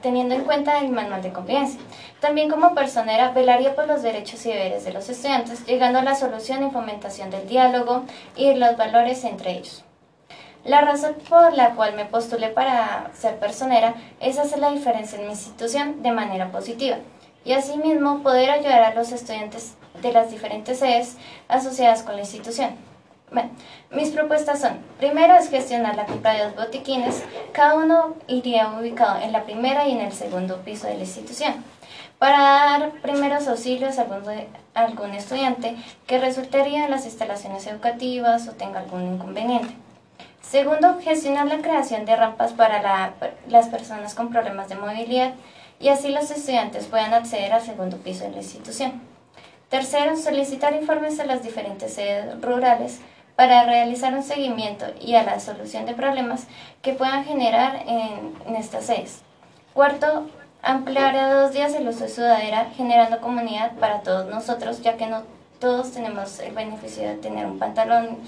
teniendo 0.00 0.34
en 0.34 0.44
cuenta 0.44 0.78
el 0.78 0.88
manual 0.88 1.20
de 1.20 1.34
convivencia. 1.34 1.78
También 2.20 2.48
como 2.48 2.74
personera 2.74 3.32
velaría 3.32 3.74
por 3.74 3.86
los 3.86 4.00
derechos 4.00 4.46
y 4.46 4.48
deberes 4.52 4.82
de 4.86 4.94
los 4.94 5.10
estudiantes, 5.10 5.66
llegando 5.66 5.98
a 5.98 6.02
la 6.02 6.14
solución 6.14 6.66
y 6.66 6.70
fomentación 6.70 7.28
del 7.28 7.46
diálogo 7.46 8.04
y 8.34 8.54
los 8.54 8.78
valores 8.78 9.24
entre 9.24 9.58
ellos. 9.58 9.84
La 10.64 10.80
razón 10.80 11.16
por 11.28 11.52
la 11.52 11.74
cual 11.74 11.94
me 11.96 12.06
postulé 12.06 12.48
para 12.48 13.10
ser 13.12 13.38
personera 13.38 13.94
es 14.20 14.38
hacer 14.38 14.58
la 14.58 14.70
diferencia 14.70 15.18
en 15.18 15.26
mi 15.26 15.32
institución 15.32 16.02
de 16.02 16.12
manera 16.12 16.50
positiva 16.50 16.96
y 17.44 17.52
asimismo 17.52 18.22
poder 18.22 18.50
ayudar 18.50 18.82
a 18.82 18.94
los 18.94 19.12
estudiantes 19.12 19.74
de 20.02 20.12
las 20.12 20.30
diferentes 20.30 20.78
sedes 20.78 21.16
asociadas 21.48 22.02
con 22.02 22.14
la 22.14 22.22
institución. 22.22 22.70
Bueno, 23.32 23.50
mis 23.92 24.10
propuestas 24.10 24.60
son, 24.60 24.80
primero 24.98 25.34
es 25.36 25.50
gestionar 25.50 25.94
la 25.94 26.06
compra 26.06 26.34
de 26.34 26.44
dos 26.44 26.56
botiquines, 26.56 27.22
cada 27.52 27.74
uno 27.74 28.16
iría 28.26 28.72
ubicado 28.72 29.20
en 29.22 29.30
la 29.30 29.44
primera 29.44 29.86
y 29.86 29.92
en 29.92 30.00
el 30.00 30.12
segundo 30.12 30.58
piso 30.62 30.88
de 30.88 30.94
la 30.94 31.04
institución, 31.04 31.54
para 32.18 32.38
dar 32.38 32.90
primeros 33.02 33.46
auxilios 33.46 33.98
a 33.98 34.02
algún, 34.02 34.24
algún 34.74 35.14
estudiante 35.14 35.76
que 36.08 36.18
resultaría 36.18 36.84
en 36.84 36.90
las 36.90 37.04
instalaciones 37.04 37.66
educativas 37.68 38.48
o 38.48 38.52
tenga 38.52 38.80
algún 38.80 39.14
inconveniente. 39.14 39.74
Segundo, 40.42 40.98
gestionar 41.00 41.46
la 41.46 41.58
creación 41.58 42.04
de 42.06 42.16
rampas 42.16 42.52
para 42.52 43.12
las 43.48 43.68
personas 43.68 44.14
con 44.14 44.30
problemas 44.30 44.68
de 44.68 44.74
movilidad 44.74 45.34
y 45.80 45.88
así 45.88 46.10
los 46.10 46.30
estudiantes 46.30 46.86
puedan 46.86 47.14
acceder 47.14 47.52
al 47.52 47.62
segundo 47.62 47.96
piso 47.96 48.24
de 48.24 48.30
la 48.30 48.36
institución. 48.36 49.00
Tercero, 49.70 50.16
solicitar 50.16 50.74
informes 50.74 51.18
a 51.20 51.24
las 51.24 51.42
diferentes 51.42 51.94
sedes 51.94 52.40
rurales 52.40 53.00
para 53.34 53.64
realizar 53.64 54.12
un 54.12 54.22
seguimiento 54.22 54.84
y 55.00 55.14
a 55.14 55.22
la 55.22 55.40
solución 55.40 55.86
de 55.86 55.94
problemas 55.94 56.46
que 56.82 56.92
puedan 56.92 57.24
generar 57.24 57.84
en, 57.86 58.54
estas 58.56 58.84
sedes. 58.86 59.22
Cuarto, 59.72 60.28
ampliar 60.60 61.16
a 61.16 61.32
dos 61.32 61.52
días 61.52 61.72
el 61.74 61.88
uso 61.88 62.04
de 62.04 62.10
sudadera, 62.10 62.66
generando 62.76 63.20
comunidad 63.20 63.72
para 63.76 64.02
todos 64.02 64.26
nosotros, 64.26 64.82
ya 64.82 64.98
que 64.98 65.06
no 65.06 65.22
todos 65.58 65.92
tenemos 65.92 66.40
el 66.40 66.52
beneficio 66.52 67.08
de 67.08 67.14
tener 67.14 67.46
un 67.46 67.58
pantalón 67.58 68.18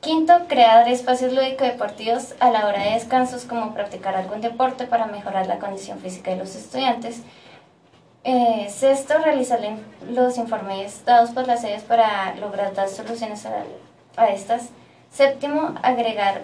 Quinto, 0.00 0.32
crear 0.48 0.88
espacios 0.88 1.34
lúdico-deportivos 1.34 2.34
a 2.40 2.50
la 2.50 2.66
hora 2.66 2.82
de 2.84 2.92
descansos, 2.92 3.44
como 3.44 3.74
practicar 3.74 4.16
algún 4.16 4.40
deporte 4.40 4.86
para 4.86 5.04
mejorar 5.04 5.46
la 5.46 5.58
condición 5.58 5.98
física 5.98 6.30
de 6.30 6.38
los 6.38 6.56
estudiantes. 6.56 7.20
Eh, 8.24 8.66
sexto, 8.70 9.18
realizar 9.18 9.60
los 10.10 10.38
informes 10.38 11.04
dados 11.04 11.30
por 11.32 11.46
las 11.46 11.60
sedes 11.60 11.82
para 11.82 12.34
lograr 12.36 12.72
dar 12.72 12.88
soluciones 12.88 13.44
a, 13.44 13.64
a 14.16 14.30
estas. 14.30 14.70
Séptimo, 15.10 15.74
agregar 15.82 16.40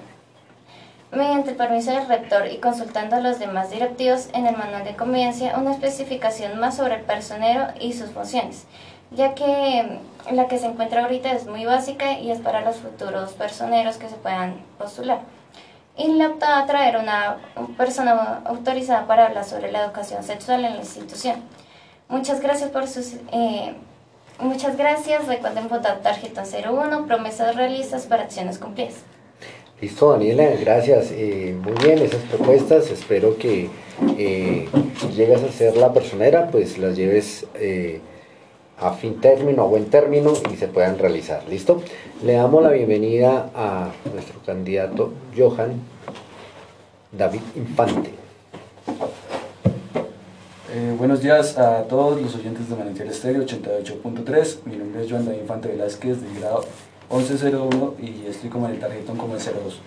mediante 1.10 1.52
el 1.52 1.56
permiso 1.56 1.92
del 1.92 2.08
rector 2.08 2.48
y 2.48 2.58
consultando 2.58 3.16
a 3.16 3.20
los 3.20 3.38
demás 3.38 3.70
directivos 3.70 4.28
en 4.34 4.46
el 4.46 4.56
manual 4.56 4.84
de 4.84 4.96
convivencia 4.96 5.56
una 5.56 5.72
especificación 5.72 6.58
más 6.58 6.76
sobre 6.76 6.96
el 6.96 7.02
personero 7.02 7.68
y 7.80 7.94
sus 7.94 8.10
funciones 8.10 8.66
ya 9.10 9.34
que 9.34 9.98
la 10.32 10.48
que 10.48 10.58
se 10.58 10.66
encuentra 10.66 11.02
ahorita 11.02 11.32
es 11.32 11.46
muy 11.46 11.64
básica 11.64 12.18
y 12.18 12.30
es 12.30 12.40
para 12.40 12.62
los 12.62 12.76
futuros 12.76 13.32
personeros 13.32 13.96
que 13.96 14.08
se 14.08 14.16
puedan 14.16 14.60
postular. 14.78 15.20
Y 15.96 16.08
le 16.12 16.26
optaba 16.26 16.58
a 16.58 16.66
traer 16.66 16.96
una 16.96 17.38
persona 17.76 18.42
autorizada 18.44 19.06
para 19.06 19.26
hablar 19.26 19.44
sobre 19.44 19.72
la 19.72 19.84
educación 19.84 20.22
sexual 20.22 20.64
en 20.64 20.74
la 20.74 20.80
institución. 20.80 21.36
Muchas 22.08 22.40
gracias 22.40 22.70
por 22.70 22.86
sus... 22.86 23.14
Eh, 23.32 23.74
muchas 24.38 24.76
gracias. 24.76 25.26
Recuerden 25.26 25.68
votar 25.68 26.00
tarjeta 26.00 26.42
01, 26.44 27.06
promesas 27.06 27.56
realistas 27.56 28.06
para 28.06 28.24
acciones 28.24 28.58
cumplidas. 28.58 28.96
Listo, 29.80 30.10
Daniela, 30.12 30.44
gracias. 30.58 31.12
Eh, 31.12 31.54
muy 31.62 31.74
bien, 31.82 31.98
esas 31.98 32.22
propuestas, 32.22 32.90
espero 32.90 33.36
que 33.36 33.68
eh, 34.16 34.68
llegas 35.14 35.42
a 35.42 35.52
ser 35.52 35.76
la 35.76 35.92
personera, 35.92 36.48
pues 36.50 36.78
las 36.78 36.96
lleves 36.96 37.46
eh, 37.54 38.00
a 38.78 38.92
fin 38.92 39.20
término, 39.20 39.62
a 39.62 39.66
buen 39.66 39.86
término 39.86 40.32
y 40.52 40.56
se 40.56 40.68
puedan 40.68 40.98
realizar. 40.98 41.42
¿Listo? 41.48 41.82
Le 42.22 42.34
damos 42.34 42.62
la 42.62 42.70
bienvenida 42.70 43.50
a 43.54 43.90
nuestro 44.12 44.40
candidato 44.44 45.12
Johan 45.36 45.80
David 47.12 47.40
Infante. 47.56 48.10
Eh, 50.72 50.94
buenos 50.98 51.22
días 51.22 51.56
a 51.56 51.84
todos 51.84 52.20
los 52.20 52.34
oyentes 52.34 52.68
de 52.68 52.76
Manantial 52.76 53.08
Estéreo 53.08 53.44
88.3. 53.44 54.58
Mi 54.66 54.76
nombre 54.76 55.02
es 55.02 55.10
Johan 55.10 55.24
David 55.24 55.40
Infante 55.40 55.68
Velázquez, 55.68 56.20
del 56.20 56.38
grado 56.38 56.64
1101 57.10 57.94
y 57.98 58.26
estoy 58.26 58.50
como 58.50 58.66
en 58.66 58.74
el 58.74 58.80
tarjetón 58.80 59.16
como 59.16 59.36
el 59.36 59.40
02. 59.40 59.80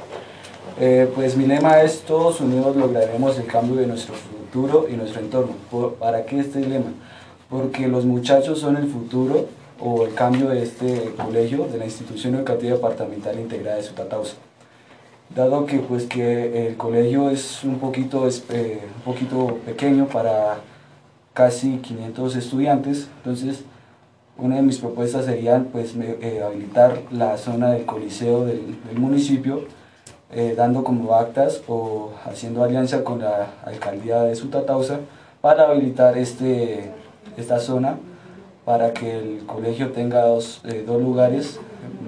Eh, 0.79 1.11
pues 1.13 1.35
mi 1.35 1.45
lema 1.45 1.81
es 1.81 2.01
todos 2.01 2.41
unidos 2.41 2.75
lograremos 2.75 3.37
el 3.37 3.45
cambio 3.45 3.75
de 3.75 3.85
nuestro 3.85 4.15
futuro 4.15 4.87
y 4.89 4.93
nuestro 4.93 5.21
entorno. 5.21 5.53
¿Para 5.99 6.25
qué 6.25 6.39
este 6.39 6.61
lema? 6.61 6.91
Porque 7.49 7.87
los 7.87 8.05
muchachos 8.05 8.59
son 8.59 8.77
el 8.77 8.87
futuro 8.87 9.47
o 9.79 10.05
el 10.05 10.13
cambio 10.13 10.49
de 10.49 10.63
este 10.63 11.13
colegio, 11.17 11.67
de 11.67 11.77
la 11.77 11.85
institución 11.85 12.35
educativa 12.35 12.75
departamental 12.75 13.39
integrada 13.39 13.77
de 13.77 13.83
Sutatausa. 13.83 14.35
Dado 15.35 15.65
que, 15.65 15.79
pues, 15.79 16.05
que 16.05 16.67
el 16.67 16.77
colegio 16.77 17.29
es 17.29 17.63
un 17.63 17.79
poquito, 17.79 18.27
eh, 18.49 18.81
un 18.95 19.01
poquito 19.03 19.59
pequeño 19.65 20.07
para 20.07 20.57
casi 21.33 21.77
500 21.77 22.35
estudiantes, 22.35 23.07
entonces 23.17 23.63
una 24.37 24.55
de 24.55 24.61
mis 24.61 24.77
propuestas 24.77 25.25
sería 25.25 25.65
pues, 25.71 25.95
eh, 25.95 26.41
habilitar 26.45 27.01
la 27.11 27.37
zona 27.37 27.71
del 27.71 27.85
coliseo 27.85 28.45
del, 28.45 28.77
municipio, 28.95 29.65
eh, 30.31 30.53
dando 30.55 30.83
como 30.83 31.13
actas 31.15 31.61
o 31.67 32.11
haciendo 32.25 32.63
alianza 32.63 33.03
con 33.03 33.19
la 33.19 33.53
alcaldía 33.65 34.23
de 34.23 34.35
Sutatausa 34.35 34.99
para 35.41 35.69
habilitar 35.69 36.17
este, 36.17 36.91
esta 37.39 37.59
zona 37.59 37.97
para 38.69 38.93
que 38.93 39.17
el 39.17 39.45
colegio 39.47 39.91
tenga 39.91 40.21
dos, 40.25 40.61
eh, 40.63 40.85
lugares 40.87 41.59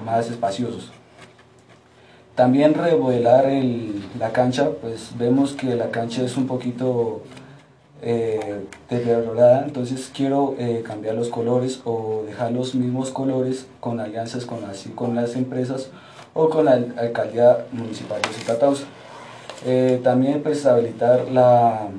más 0.05 0.29
espaciosos. 0.29 0.91
También 2.35 2.75
remodelar 2.75 3.45
la 4.19 4.31
cancha, 4.31 4.69
pues 4.81 5.09
vemos 5.17 5.53
que 5.53 5.75
la 5.75 5.89
cancha 5.89 6.23
es 6.23 6.37
un 6.37 6.45
poquito 6.45 7.23
eh, 8.03 8.61
deteriorada, 8.89 9.63
entonces 9.65 10.11
quiero 10.15 10.55
eh, 10.59 10.83
cambiar 10.85 11.15
los 11.15 11.29
colores 11.29 11.81
o 11.83 12.23
dejar 12.27 12.51
los 12.51 12.75
mismos 12.75 13.09
colores 13.09 13.65
con 13.79 13.99
alianzas 13.99 14.45
con, 14.45 14.63
así, 14.65 14.89
con 14.89 15.15
las 15.15 15.35
empresas 15.35 15.89
o 16.35 16.47
con 16.49 16.65
la 16.65 16.73
alcaldía 16.73 17.65
municipal 17.71 18.21
de 18.21 18.29
Zutatausa. 18.29 18.85
también 20.03 20.43
pues 20.43 20.65
habilitar 20.67 21.27
la, 21.31 21.89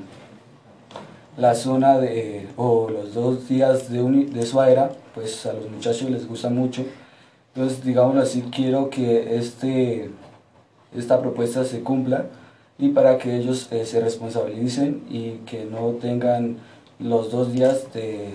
la 1.37 1.55
zona 1.55 1.97
de, 1.97 2.47
o 2.57 2.89
los 2.89 3.13
dos 3.13 3.47
días 3.47 3.91
de, 3.91 4.01
de 4.01 4.45
suaera, 4.45 4.91
pues 5.13 5.45
a 5.45 5.53
los 5.53 5.69
muchachos 5.69 6.09
les 6.09 6.27
gusta 6.27 6.49
mucho. 6.49 6.85
Entonces, 7.55 7.83
digámoslo 7.83 8.21
así, 8.21 8.43
quiero 8.51 8.89
que 8.89 9.37
este, 9.37 10.09
esta 10.95 11.21
propuesta 11.21 11.63
se 11.63 11.81
cumpla 11.81 12.25
y 12.77 12.89
para 12.89 13.17
que 13.17 13.37
ellos 13.37 13.71
eh, 13.71 13.85
se 13.85 13.99
responsabilicen 14.01 15.03
y 15.09 15.33
que 15.45 15.65
no 15.65 15.91
tengan 16.01 16.57
los 16.99 17.31
dos 17.31 17.53
días 17.53 17.93
de, 17.93 18.29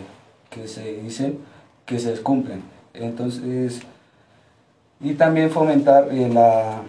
que 0.50 0.68
se 0.68 0.94
dicen 1.02 1.38
que 1.86 1.98
se 1.98 2.12
cumplen. 2.22 2.62
Entonces, 2.94 3.80
y 5.00 5.14
también 5.14 5.50
fomentar 5.50 6.08
eh, 6.12 6.28
la, 6.28 6.82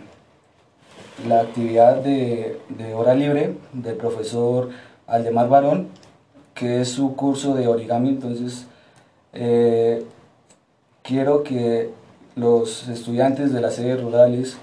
la 1.28 1.42
actividad 1.42 1.98
de, 1.98 2.60
de 2.70 2.94
hora 2.94 3.14
libre 3.14 3.56
del 3.74 3.96
profesor 3.96 4.70
Aldemar 5.10 5.50
Barón, 5.50 5.88
que 6.54 6.82
es 6.82 6.90
su 6.90 7.16
curso 7.16 7.56
de 7.56 7.68
origami, 7.68 8.10
entonces 8.10 8.68
eh, 9.34 10.06
quiero 11.04 11.44
que 11.44 11.90
los 12.36 12.88
estudiantes 12.88 13.54
de 13.54 13.62
las 13.62 13.76
sedes 13.76 14.02
rurales 14.02 14.58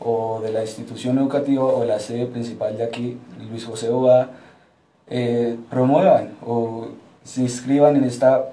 o 0.00 0.40
de 0.40 0.52
la 0.52 0.62
institución 0.62 1.18
educativa 1.18 1.64
o 1.64 1.84
la 1.84 1.98
sede 1.98 2.26
principal 2.26 2.76
de 2.76 2.84
aquí, 2.84 3.18
Luis 3.50 3.64
José 3.66 3.90
Oba, 3.90 4.30
eh, 5.08 5.58
promuevan 5.68 6.36
o 6.46 6.88
se 7.24 7.42
inscriban 7.42 7.96
en 7.96 8.04
esta 8.04 8.52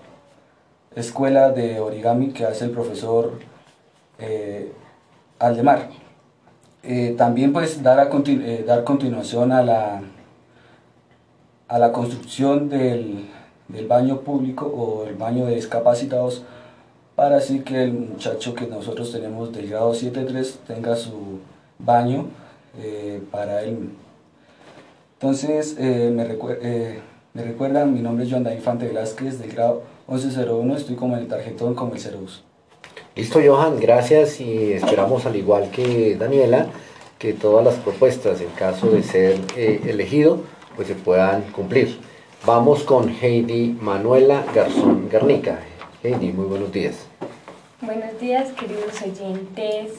escuela 0.95 1.51
de 1.51 1.79
origami 1.79 2.29
que 2.29 2.45
hace 2.45 2.65
el 2.65 2.71
profesor 2.71 3.39
eh, 4.19 4.71
Aldemar. 5.39 5.89
También 7.17 7.51
pues 7.51 7.83
dar, 7.83 8.09
eh, 8.27 8.63
dar 8.65 8.83
continuación 8.85 9.51
a 9.51 9.61
la, 9.61 10.01
a 11.67 11.79
la 11.79 11.91
construcción 11.91 12.69
del, 12.69 13.25
del 13.67 13.87
baño 13.87 14.21
público 14.21 14.65
o 14.65 15.07
el 15.07 15.15
baño 15.15 15.45
de 15.45 15.55
discapacitados 15.55 16.43
para 17.17 17.37
así 17.37 17.61
que 17.61 17.83
el 17.83 17.93
muchacho 17.93 18.53
que 18.53 18.67
nosotros 18.67 19.11
tenemos 19.11 19.51
del 19.51 19.69
grado 19.69 19.91
7.3 19.91 20.53
tenga 20.67 20.95
su 20.95 21.39
baño 21.79 22.27
eh, 22.79 23.21
para 23.31 23.63
él. 23.63 23.89
Entonces, 25.13 25.75
eh, 25.79 26.11
me, 26.13 26.27
eh, 26.61 26.99
me, 27.33 27.43
recuerdan, 27.43 27.91
mi 27.91 28.01
nombre 28.01 28.23
es 28.23 28.31
Joan 28.31 28.45
Infante 28.53 28.85
Velázquez 28.85 29.39
del 29.39 29.51
grado 29.51 29.81
1101, 30.07 30.77
estoy 30.77 30.95
como 30.95 31.17
el 31.17 31.27
tarjetón 31.27 31.73
como 31.73 31.95
el 31.95 31.99
02. 31.99 32.43
Listo, 33.15 33.39
Johan, 33.43 33.79
gracias 33.79 34.39
y 34.39 34.73
esperamos 34.73 35.25
al 35.25 35.35
igual 35.35 35.71
que 35.71 36.15
Daniela 36.17 36.67
que 37.17 37.33
todas 37.33 37.65
las 37.65 37.73
propuestas, 37.77 38.41
en 38.41 38.49
caso 38.49 38.91
de 38.91 39.01
ser 39.01 39.39
elegido, 39.55 40.41
pues 40.77 40.87
se 40.87 40.95
puedan 40.95 41.41
cumplir. 41.51 41.99
Vamos 42.45 42.83
con 42.83 43.09
Heidi 43.09 43.75
Manuela 43.81 44.43
Garzón 44.53 45.09
Garnica. 45.09 45.57
Heidi, 46.03 46.31
muy 46.31 46.45
buenos 46.45 46.71
días. 46.71 47.07
Buenos 47.81 48.17
días, 48.19 48.51
queridos 48.51 49.01
oyentes 49.01 49.93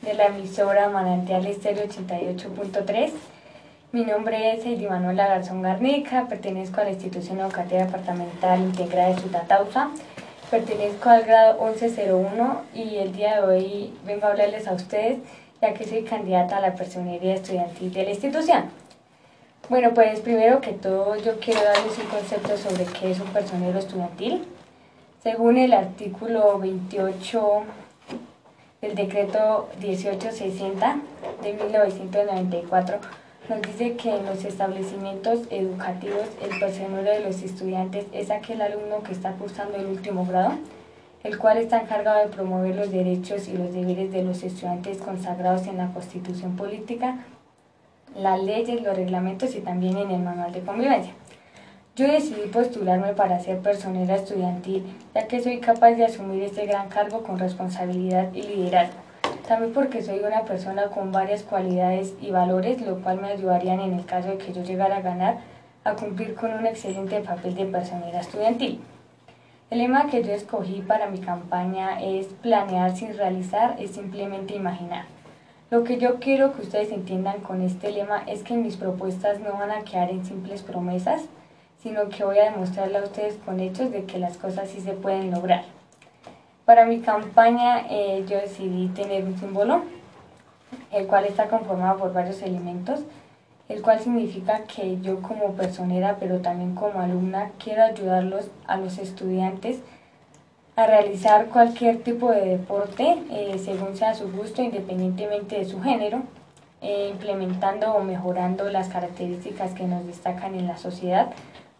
de 0.00 0.14
la 0.14 0.26
emisora 0.28 0.88
Manantial 0.88 1.46
Estéreo 1.46 1.84
88.3. 1.86 3.10
Mi 3.92 4.04
nombre 4.04 4.54
es 4.54 4.64
Heidi 4.64 4.86
Manuela 4.86 5.28
Garzón 5.28 5.60
Garnica, 5.60 6.26
pertenezco 6.28 6.80
a 6.80 6.84
la 6.84 6.90
institución 6.90 7.38
educativa 7.38 7.84
departamental 7.84 8.60
integrada 8.60 9.14
de 9.14 9.20
Sutatausa, 9.20 9.90
pertenezco 10.50 11.10
al 11.10 11.24
grado 11.24 11.64
1101 11.64 12.62
y 12.74 12.96
el 12.96 13.12
día 13.12 13.40
de 13.40 13.46
hoy 13.46 13.92
vengo 14.04 14.26
a 14.26 14.30
hablarles 14.30 14.66
a 14.66 14.72
ustedes 14.72 15.18
ya 15.60 15.74
que 15.74 15.84
soy 15.84 16.02
candidata 16.02 16.56
a 16.56 16.60
la 16.60 16.74
personería 16.74 17.34
estudiantil 17.34 17.92
de 17.92 18.04
la 18.04 18.10
institución. 18.10 18.85
Bueno, 19.68 19.92
pues 19.94 20.20
primero 20.20 20.60
que 20.60 20.70
todo 20.70 21.16
yo 21.16 21.40
quiero 21.40 21.60
darles 21.60 21.98
un 21.98 22.06
concepto 22.06 22.56
sobre 22.56 22.84
qué 22.84 23.10
es 23.10 23.18
un 23.18 23.26
personero 23.30 23.76
estudiantil. 23.80 24.44
Según 25.24 25.56
el 25.56 25.72
artículo 25.72 26.60
28 26.60 27.64
del 28.80 28.94
decreto 28.94 29.68
1860 29.82 30.98
de 31.42 31.52
1994, 31.52 32.98
nos 33.48 33.62
dice 33.62 33.96
que 33.96 34.14
en 34.14 34.26
los 34.26 34.44
establecimientos 34.44 35.40
educativos 35.50 36.28
el 36.48 36.60
personero 36.60 37.10
de 37.10 37.20
los 37.22 37.42
estudiantes 37.42 38.06
es 38.12 38.30
aquel 38.30 38.62
alumno 38.62 39.02
que 39.02 39.14
está 39.14 39.32
cursando 39.32 39.78
el 39.78 39.86
último 39.86 40.24
grado, 40.26 40.52
el 41.24 41.38
cual 41.38 41.58
está 41.58 41.80
encargado 41.80 42.24
de 42.24 42.32
promover 42.32 42.76
los 42.76 42.92
derechos 42.92 43.48
y 43.48 43.56
los 43.56 43.74
deberes 43.74 44.12
de 44.12 44.22
los 44.22 44.44
estudiantes 44.44 44.98
consagrados 44.98 45.66
en 45.66 45.78
la 45.78 45.92
Constitución 45.92 46.54
Política 46.54 47.24
las 48.18 48.42
leyes, 48.42 48.82
los 48.82 48.96
reglamentos 48.96 49.54
y 49.54 49.60
también 49.60 49.96
en 49.96 50.10
el 50.10 50.22
manual 50.22 50.52
de 50.52 50.60
convivencia. 50.60 51.12
Yo 51.96 52.06
decidí 52.06 52.48
postularme 52.52 53.14
para 53.14 53.40
ser 53.40 53.60
personera 53.60 54.16
estudiantil, 54.16 54.84
ya 55.14 55.26
que 55.26 55.40
soy 55.40 55.60
capaz 55.60 55.92
de 55.92 56.04
asumir 56.04 56.42
este 56.42 56.66
gran 56.66 56.88
cargo 56.88 57.22
con 57.22 57.38
responsabilidad 57.38 58.32
y 58.34 58.42
liderazgo. 58.42 58.98
También 59.48 59.72
porque 59.72 60.02
soy 60.02 60.18
una 60.18 60.42
persona 60.42 60.88
con 60.88 61.12
varias 61.12 61.42
cualidades 61.42 62.14
y 62.20 62.30
valores, 62.30 62.82
lo 62.82 63.00
cual 63.00 63.20
me 63.20 63.28
ayudarían 63.28 63.80
en 63.80 63.94
el 63.94 64.04
caso 64.04 64.28
de 64.28 64.38
que 64.38 64.52
yo 64.52 64.62
llegara 64.62 64.96
a 64.96 65.02
ganar 65.02 65.38
a 65.84 65.94
cumplir 65.94 66.34
con 66.34 66.52
un 66.52 66.66
excelente 66.66 67.20
papel 67.20 67.54
de 67.54 67.64
personera 67.64 68.20
estudiantil. 68.20 68.80
El 69.70 69.78
lema 69.78 70.06
que 70.06 70.22
yo 70.22 70.32
escogí 70.32 70.82
para 70.82 71.08
mi 71.08 71.18
campaña 71.18 72.00
es 72.02 72.26
planear 72.26 72.96
sin 72.96 73.16
realizar, 73.16 73.76
es 73.78 73.92
simplemente 73.92 74.54
imaginar. 74.54 75.06
Lo 75.68 75.82
que 75.82 75.98
yo 75.98 76.20
quiero 76.20 76.54
que 76.54 76.62
ustedes 76.62 76.92
entiendan 76.92 77.40
con 77.40 77.60
este 77.60 77.90
lema 77.90 78.22
es 78.28 78.44
que 78.44 78.54
mis 78.54 78.76
propuestas 78.76 79.40
no 79.40 79.54
van 79.54 79.72
a 79.72 79.82
quedar 79.82 80.10
en 80.10 80.24
simples 80.24 80.62
promesas, 80.62 81.22
sino 81.82 82.08
que 82.08 82.22
voy 82.22 82.38
a 82.38 82.52
demostrarle 82.52 82.98
a 82.98 83.02
ustedes 83.02 83.36
con 83.44 83.58
hechos 83.58 83.90
de 83.90 84.04
que 84.04 84.20
las 84.20 84.36
cosas 84.38 84.70
sí 84.70 84.80
se 84.80 84.92
pueden 84.92 85.32
lograr. 85.32 85.64
Para 86.64 86.86
mi 86.86 87.00
campaña 87.00 87.84
eh, 87.90 88.24
yo 88.28 88.38
decidí 88.38 88.86
tener 88.88 89.24
un 89.24 89.36
símbolo, 89.38 89.82
el 90.92 91.08
cual 91.08 91.24
está 91.24 91.48
conformado 91.48 91.98
por 91.98 92.12
varios 92.12 92.42
elementos, 92.42 93.00
el 93.68 93.82
cual 93.82 93.98
significa 93.98 94.62
que 94.72 95.00
yo 95.00 95.20
como 95.20 95.54
personera, 95.54 96.16
pero 96.20 96.38
también 96.42 96.76
como 96.76 97.00
alumna, 97.00 97.50
quiero 97.58 97.82
ayudarlos 97.82 98.50
a 98.68 98.76
los 98.76 98.98
estudiantes 98.98 99.80
a 100.76 100.86
realizar 100.86 101.46
cualquier 101.46 102.02
tipo 102.02 102.30
de 102.30 102.44
deporte 102.44 103.16
eh, 103.30 103.58
según 103.58 103.96
sea 103.96 104.14
su 104.14 104.30
gusto, 104.30 104.62
independientemente 104.62 105.58
de 105.58 105.64
su 105.64 105.80
género, 105.80 106.22
eh, 106.82 107.08
implementando 107.10 107.94
o 107.94 108.04
mejorando 108.04 108.68
las 108.68 108.88
características 108.88 109.72
que 109.72 109.84
nos 109.84 110.06
destacan 110.06 110.54
en 110.54 110.66
la 110.66 110.76
sociedad, 110.76 111.30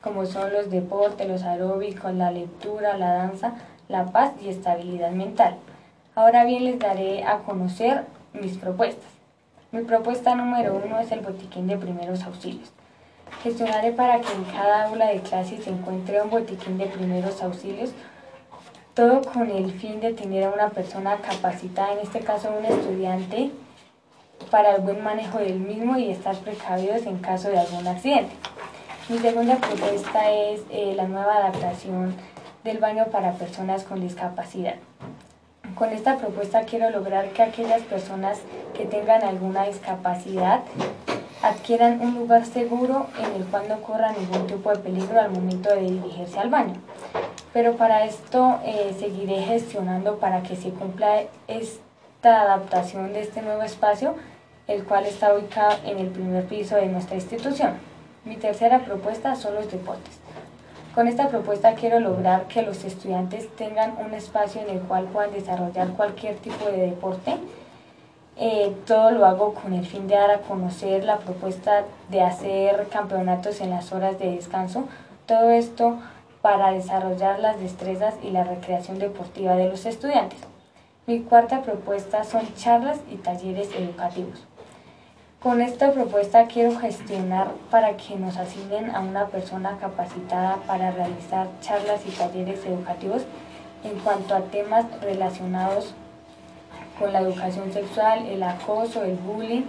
como 0.00 0.24
son 0.24 0.50
los 0.50 0.70
deportes, 0.70 1.28
los 1.28 1.42
aeróbicos, 1.42 2.14
la 2.14 2.30
lectura, 2.30 2.96
la 2.96 3.12
danza, 3.12 3.52
la 3.88 4.06
paz 4.06 4.32
y 4.42 4.48
estabilidad 4.48 5.10
mental. 5.10 5.56
Ahora 6.14 6.44
bien 6.44 6.64
les 6.64 6.78
daré 6.78 7.22
a 7.24 7.40
conocer 7.40 8.04
mis 8.32 8.56
propuestas. 8.56 9.10
Mi 9.72 9.82
propuesta 9.82 10.34
número 10.34 10.80
uno 10.82 10.98
es 11.00 11.12
el 11.12 11.20
botiquín 11.20 11.66
de 11.66 11.76
primeros 11.76 12.24
auxilios. 12.24 12.72
Gestionaré 13.42 13.92
para 13.92 14.20
que 14.22 14.32
en 14.32 14.44
cada 14.44 14.84
aula 14.84 15.08
de 15.08 15.20
clase 15.20 15.58
se 15.58 15.68
encuentre 15.68 16.22
un 16.22 16.30
botiquín 16.30 16.78
de 16.78 16.86
primeros 16.86 17.42
auxilios 17.42 17.90
todo 18.96 19.20
con 19.20 19.50
el 19.50 19.70
fin 19.72 20.00
de 20.00 20.14
tener 20.14 20.44
a 20.44 20.50
una 20.50 20.70
persona 20.70 21.18
capacitada, 21.18 21.92
en 21.92 21.98
este 21.98 22.20
caso 22.20 22.48
un 22.58 22.64
estudiante, 22.64 23.50
para 24.50 24.76
el 24.76 24.80
buen 24.80 25.04
manejo 25.04 25.38
del 25.38 25.60
mismo 25.60 25.98
y 25.98 26.10
estar 26.10 26.34
precavidos 26.36 27.04
en 27.04 27.18
caso 27.18 27.50
de 27.50 27.58
algún 27.58 27.86
accidente. 27.86 28.34
Mi 29.10 29.18
segunda 29.18 29.56
propuesta 29.56 30.32
es 30.32 30.62
eh, 30.70 30.94
la 30.96 31.06
nueva 31.08 31.36
adaptación 31.36 32.14
del 32.64 32.78
baño 32.78 33.04
para 33.12 33.32
personas 33.32 33.84
con 33.84 34.00
discapacidad. 34.00 34.76
Con 35.74 35.90
esta 35.90 36.16
propuesta 36.16 36.62
quiero 36.62 36.88
lograr 36.88 37.28
que 37.32 37.42
aquellas 37.42 37.82
personas 37.82 38.38
que 38.72 38.86
tengan 38.86 39.22
alguna 39.22 39.64
discapacidad 39.64 40.62
adquieran 41.42 42.00
un 42.00 42.14
lugar 42.14 42.46
seguro 42.46 43.08
en 43.18 43.42
el 43.42 43.46
cual 43.48 43.68
no 43.68 43.82
corran 43.82 44.14
ningún 44.18 44.46
tipo 44.46 44.70
de 44.70 44.78
peligro 44.78 45.20
al 45.20 45.32
momento 45.32 45.68
de 45.68 45.82
dirigirse 45.82 46.38
al 46.38 46.48
baño 46.48 46.80
pero 47.56 47.74
para 47.78 48.04
esto 48.04 48.58
eh, 48.66 48.94
seguiré 49.00 49.40
gestionando 49.40 50.18
para 50.18 50.42
que 50.42 50.56
se 50.56 50.72
cumpla 50.72 51.22
esta 51.48 52.42
adaptación 52.42 53.14
de 53.14 53.22
este 53.22 53.40
nuevo 53.40 53.62
espacio, 53.62 54.14
el 54.68 54.84
cual 54.84 55.06
está 55.06 55.34
ubicado 55.34 55.74
en 55.86 55.98
el 55.98 56.08
primer 56.08 56.44
piso 56.44 56.76
de 56.76 56.88
nuestra 56.88 57.14
institución. 57.14 57.78
Mi 58.26 58.36
tercera 58.36 58.80
propuesta 58.80 59.34
son 59.36 59.54
los 59.54 59.72
deportes. 59.72 60.18
Con 60.94 61.08
esta 61.08 61.30
propuesta 61.30 61.72
quiero 61.76 61.98
lograr 61.98 62.44
que 62.44 62.60
los 62.60 62.84
estudiantes 62.84 63.48
tengan 63.56 63.94
un 64.04 64.12
espacio 64.12 64.60
en 64.60 64.68
el 64.68 64.80
cual 64.80 65.06
puedan 65.06 65.32
desarrollar 65.32 65.88
cualquier 65.92 66.36
tipo 66.36 66.66
de 66.66 66.88
deporte. 66.88 67.38
Eh, 68.36 68.76
todo 68.86 69.12
lo 69.12 69.24
hago 69.24 69.54
con 69.54 69.72
el 69.72 69.86
fin 69.86 70.08
de 70.08 70.16
dar 70.16 70.30
a 70.30 70.40
conocer 70.40 71.04
la 71.04 71.16
propuesta 71.16 71.84
de 72.10 72.20
hacer 72.20 72.86
campeonatos 72.88 73.62
en 73.62 73.70
las 73.70 73.92
horas 73.92 74.18
de 74.18 74.32
descanso. 74.32 74.84
Todo 75.24 75.48
esto 75.48 75.96
para 76.46 76.70
desarrollar 76.70 77.40
las 77.40 77.58
destrezas 77.58 78.14
y 78.22 78.30
la 78.30 78.44
recreación 78.44 79.00
deportiva 79.00 79.56
de 79.56 79.68
los 79.68 79.84
estudiantes. 79.84 80.38
Mi 81.08 81.18
cuarta 81.18 81.62
propuesta 81.62 82.22
son 82.22 82.54
charlas 82.54 83.00
y 83.10 83.16
talleres 83.16 83.70
educativos. 83.74 84.44
Con 85.42 85.60
esta 85.60 85.90
propuesta 85.90 86.46
quiero 86.46 86.78
gestionar 86.78 87.48
para 87.68 87.96
que 87.96 88.14
nos 88.14 88.36
asignen 88.36 88.94
a 88.94 89.00
una 89.00 89.26
persona 89.26 89.76
capacitada 89.80 90.58
para 90.68 90.92
realizar 90.92 91.48
charlas 91.62 92.06
y 92.06 92.10
talleres 92.10 92.64
educativos 92.64 93.22
en 93.82 93.98
cuanto 93.98 94.36
a 94.36 94.42
temas 94.42 94.84
relacionados 95.00 95.94
con 96.96 97.12
la 97.12 97.22
educación 97.22 97.72
sexual, 97.72 98.24
el 98.24 98.44
acoso, 98.44 99.02
el 99.02 99.16
bullying, 99.16 99.64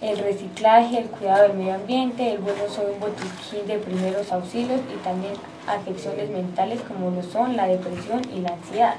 el 0.00 0.18
reciclaje, 0.18 0.98
el 0.98 1.10
cuidado 1.10 1.44
del 1.44 1.56
medio 1.56 1.74
ambiente, 1.74 2.32
el 2.32 2.38
buen 2.38 2.56
uso 2.60 2.84
de 2.84 2.92
un 2.92 2.98
botiquín 2.98 3.68
de 3.68 3.78
primeros 3.78 4.32
auxilios 4.32 4.80
y 4.92 4.96
también 5.04 5.34
afecciones 5.66 6.30
mentales 6.30 6.80
como 6.82 7.10
lo 7.10 7.22
son 7.22 7.56
la 7.56 7.66
depresión 7.66 8.22
y 8.34 8.40
la 8.40 8.50
ansiedad. 8.54 8.94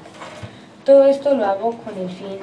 Todo 0.84 1.04
esto 1.04 1.34
lo 1.34 1.44
hago 1.44 1.72
con 1.72 1.96
el 1.98 2.08
fin 2.08 2.38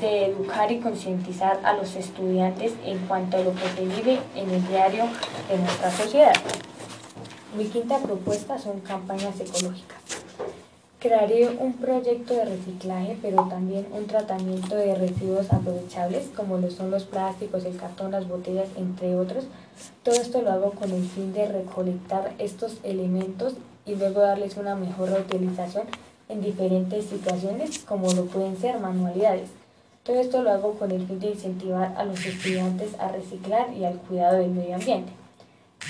de 0.00 0.26
educar 0.26 0.70
y 0.70 0.78
concientizar 0.78 1.60
a 1.64 1.72
los 1.72 1.96
estudiantes 1.96 2.72
en 2.84 2.98
cuanto 3.06 3.36
a 3.36 3.40
lo 3.40 3.52
que 3.54 3.68
se 3.76 3.84
vive 3.84 4.18
en 4.34 4.50
el 4.50 4.66
diario 4.68 5.04
de 5.48 5.58
nuestra 5.58 5.90
sociedad. 5.90 6.34
Mi 7.56 7.64
quinta 7.64 7.98
propuesta 7.98 8.58
son 8.58 8.80
campañas 8.80 9.40
ecológicas. 9.40 9.98
Crearé 11.00 11.48
un 11.48 11.74
proyecto 11.74 12.34
de 12.34 12.44
reciclaje, 12.44 13.16
pero 13.22 13.46
también 13.48 13.86
un 13.92 14.06
tratamiento 14.06 14.74
de 14.74 14.94
residuos 14.94 15.52
aprovechables, 15.52 16.28
como 16.36 16.58
lo 16.58 16.70
son 16.70 16.90
los 16.90 17.04
plásticos, 17.04 17.64
el 17.64 17.76
cartón, 17.76 18.10
las 18.10 18.28
botellas, 18.28 18.68
entre 18.76 19.16
otros. 19.16 19.44
Todo 20.02 20.14
esto 20.14 20.42
lo 20.42 20.52
hago 20.52 20.70
con 20.72 20.90
el 20.90 21.06
fin 21.08 21.32
de 21.32 21.48
recolectar 21.48 22.32
estos 22.38 22.78
elementos 22.82 23.54
y 23.86 23.94
luego 23.94 24.20
darles 24.20 24.56
una 24.56 24.74
mejor 24.74 25.10
utilización 25.10 25.86
en 26.28 26.42
diferentes 26.42 27.06
situaciones 27.06 27.78
como 27.80 28.12
lo 28.12 28.26
pueden 28.26 28.56
ser 28.58 28.78
manualidades. 28.80 29.48
Todo 30.02 30.20
esto 30.20 30.42
lo 30.42 30.50
hago 30.50 30.72
con 30.74 30.90
el 30.90 31.06
fin 31.06 31.20
de 31.20 31.30
incentivar 31.30 31.94
a 31.96 32.04
los 32.04 32.24
estudiantes 32.24 32.98
a 32.98 33.08
reciclar 33.08 33.72
y 33.74 33.84
al 33.84 33.98
cuidado 33.98 34.38
del 34.38 34.50
medio 34.50 34.76
ambiente. 34.76 35.12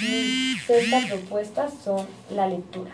Mis 0.00 0.62
sextas 0.64 1.06
propuestas 1.06 1.72
son 1.84 2.06
la 2.34 2.46
lectura. 2.46 2.90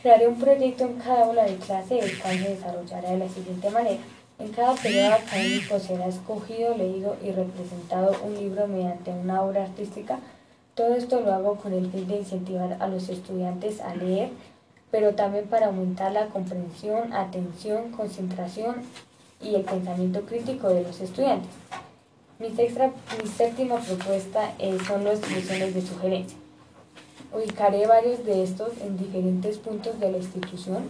Crearé 0.00 0.28
un 0.28 0.38
proyecto 0.38 0.84
en 0.84 0.94
cada 0.98 1.24
aula 1.24 1.44
de 1.44 1.56
clase, 1.56 1.98
el 1.98 2.18
cual 2.20 2.38
se 2.38 2.48
desarrollará 2.50 3.10
de 3.10 3.18
la 3.18 3.28
siguiente 3.28 3.70
manera. 3.70 4.02
En 4.36 4.48
cada 4.48 4.74
periodo 4.74 5.14
académico 5.14 5.78
será 5.78 6.08
escogido, 6.08 6.76
leído 6.76 7.16
y 7.22 7.30
representado 7.30 8.16
un 8.24 8.34
libro 8.34 8.66
mediante 8.66 9.12
una 9.12 9.40
obra 9.42 9.62
artística. 9.62 10.18
Todo 10.74 10.96
esto 10.96 11.20
lo 11.20 11.32
hago 11.32 11.54
con 11.54 11.72
el 11.72 11.88
fin 11.90 12.08
de 12.08 12.16
incentivar 12.16 12.76
a 12.80 12.88
los 12.88 13.08
estudiantes 13.08 13.80
a 13.80 13.94
leer, 13.94 14.30
pero 14.90 15.14
también 15.14 15.46
para 15.46 15.66
aumentar 15.66 16.10
la 16.10 16.26
comprensión, 16.26 17.12
atención, 17.12 17.92
concentración 17.92 18.82
y 19.40 19.54
el 19.54 19.62
pensamiento 19.62 20.22
crítico 20.22 20.68
de 20.68 20.82
los 20.82 21.00
estudiantes. 21.00 21.50
Mi, 22.40 22.48
mi 22.48 23.28
séptima 23.30 23.76
propuesta 23.76 24.52
son 24.84 25.04
las 25.04 25.20
funciones 25.20 25.74
de 25.74 25.80
sugerencia. 25.80 26.36
Ubicaré 27.32 27.86
varios 27.86 28.24
de 28.24 28.42
estos 28.42 28.70
en 28.80 28.98
diferentes 28.98 29.58
puntos 29.58 30.00
de 30.00 30.10
la 30.10 30.18
institución 30.18 30.88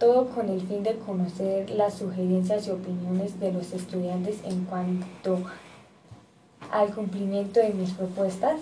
todo 0.00 0.28
con 0.28 0.48
el 0.48 0.62
fin 0.62 0.82
de 0.82 0.96
conocer 0.96 1.70
las 1.70 1.94
sugerencias 1.94 2.66
y 2.66 2.70
opiniones 2.70 3.38
de 3.38 3.52
los 3.52 3.72
estudiantes 3.72 4.38
en 4.44 4.64
cuanto 4.64 5.38
al 6.72 6.92
cumplimiento 6.92 7.60
de 7.60 7.74
mis 7.74 7.90
propuestas. 7.90 8.56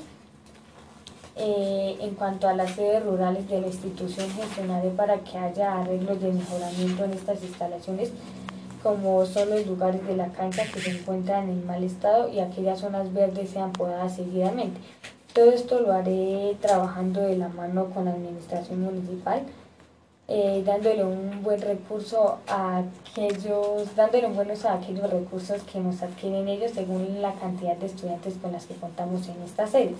Eh, 1.37 1.96
en 2.01 2.16
cuanto 2.16 2.48
a 2.48 2.55
las 2.55 2.72
sedes 2.72 3.05
rurales 3.05 3.48
de 3.48 3.61
la 3.61 3.68
institución, 3.68 4.29
gestionaré 4.31 4.90
para 4.90 5.18
que 5.20 5.38
haya 5.38 5.81
arreglos 5.81 6.20
de 6.20 6.33
mejoramiento 6.33 7.05
en 7.05 7.12
estas 7.12 7.40
instalaciones, 7.44 8.11
como 8.83 9.24
son 9.24 9.51
los 9.51 9.64
lugares 9.64 10.05
de 10.09 10.16
la 10.16 10.33
cancha 10.33 10.64
que 10.64 10.81
se 10.81 10.90
encuentran 10.90 11.48
en 11.48 11.64
mal 11.64 11.85
estado 11.85 12.29
y 12.29 12.40
aquellas 12.40 12.81
zonas 12.81 13.12
verdes 13.12 13.51
sean 13.51 13.72
podadas 13.72 14.16
seguidamente. 14.16 14.81
Todo 15.33 15.53
esto 15.53 15.79
lo 15.79 15.92
haré 15.92 16.57
trabajando 16.61 17.20
de 17.20 17.38
la 17.38 17.48
mano 17.48 17.90
con 17.90 18.07
la 18.07 18.11
administración 18.11 18.81
municipal 18.83 19.42
eh, 20.30 20.62
dándole 20.64 21.04
un 21.04 21.42
buen 21.42 21.58
recurso 21.60 22.38
a 22.46 22.84
aquellos, 23.02 23.96
dándole 23.96 24.26
un 24.26 24.36
buen 24.36 24.50
uso 24.50 24.68
a 24.68 24.74
aquellos 24.74 25.10
recursos 25.10 25.62
que 25.62 25.80
nos 25.80 26.02
adquieren 26.02 26.46
ellos 26.48 26.72
según 26.72 27.22
la 27.22 27.32
cantidad 27.32 27.76
de 27.76 27.86
estudiantes 27.86 28.34
con 28.34 28.52
las 28.52 28.66
que 28.66 28.74
contamos 28.74 29.26
en 29.28 29.42
estas 29.42 29.70
sedes. 29.70 29.96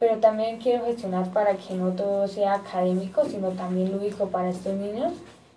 Pero 0.00 0.16
también 0.18 0.58
quiero 0.58 0.84
gestionar 0.84 1.30
para 1.32 1.56
que 1.56 1.74
no 1.74 1.92
todo 1.92 2.26
sea 2.26 2.54
académico, 2.54 3.24
sino 3.24 3.50
también 3.50 3.92
lúdico 3.92 4.26
para 4.28 4.50
estos 4.50 4.74
niños. 4.74 5.12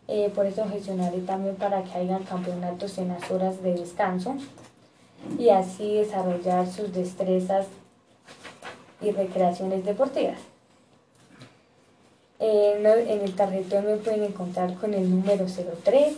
Eh, 0.08 0.32
por 0.34 0.46
eso 0.46 0.66
gestionaré 0.70 1.20
también 1.22 1.56
para 1.56 1.84
que 1.84 1.98
hayan 1.98 2.24
campeonatos 2.24 2.98
en 3.00 3.10
las 3.10 3.30
horas 3.32 3.62
de 3.64 3.74
descanso 3.74 4.36
y 5.38 5.50
así 5.50 5.96
desarrollar 5.96 6.68
sus 6.68 6.94
destrezas 6.94 7.66
y 9.02 9.12
recreaciones 9.12 9.84
deportivas. 9.84 10.38
Eh, 12.40 12.82
en 13.08 13.22
el 13.22 13.36
tarjetón 13.36 13.86
me 13.86 13.98
pueden 13.98 14.24
encontrar 14.24 14.74
con 14.76 14.94
el 14.94 15.10
número 15.10 15.46
03. 15.84 16.16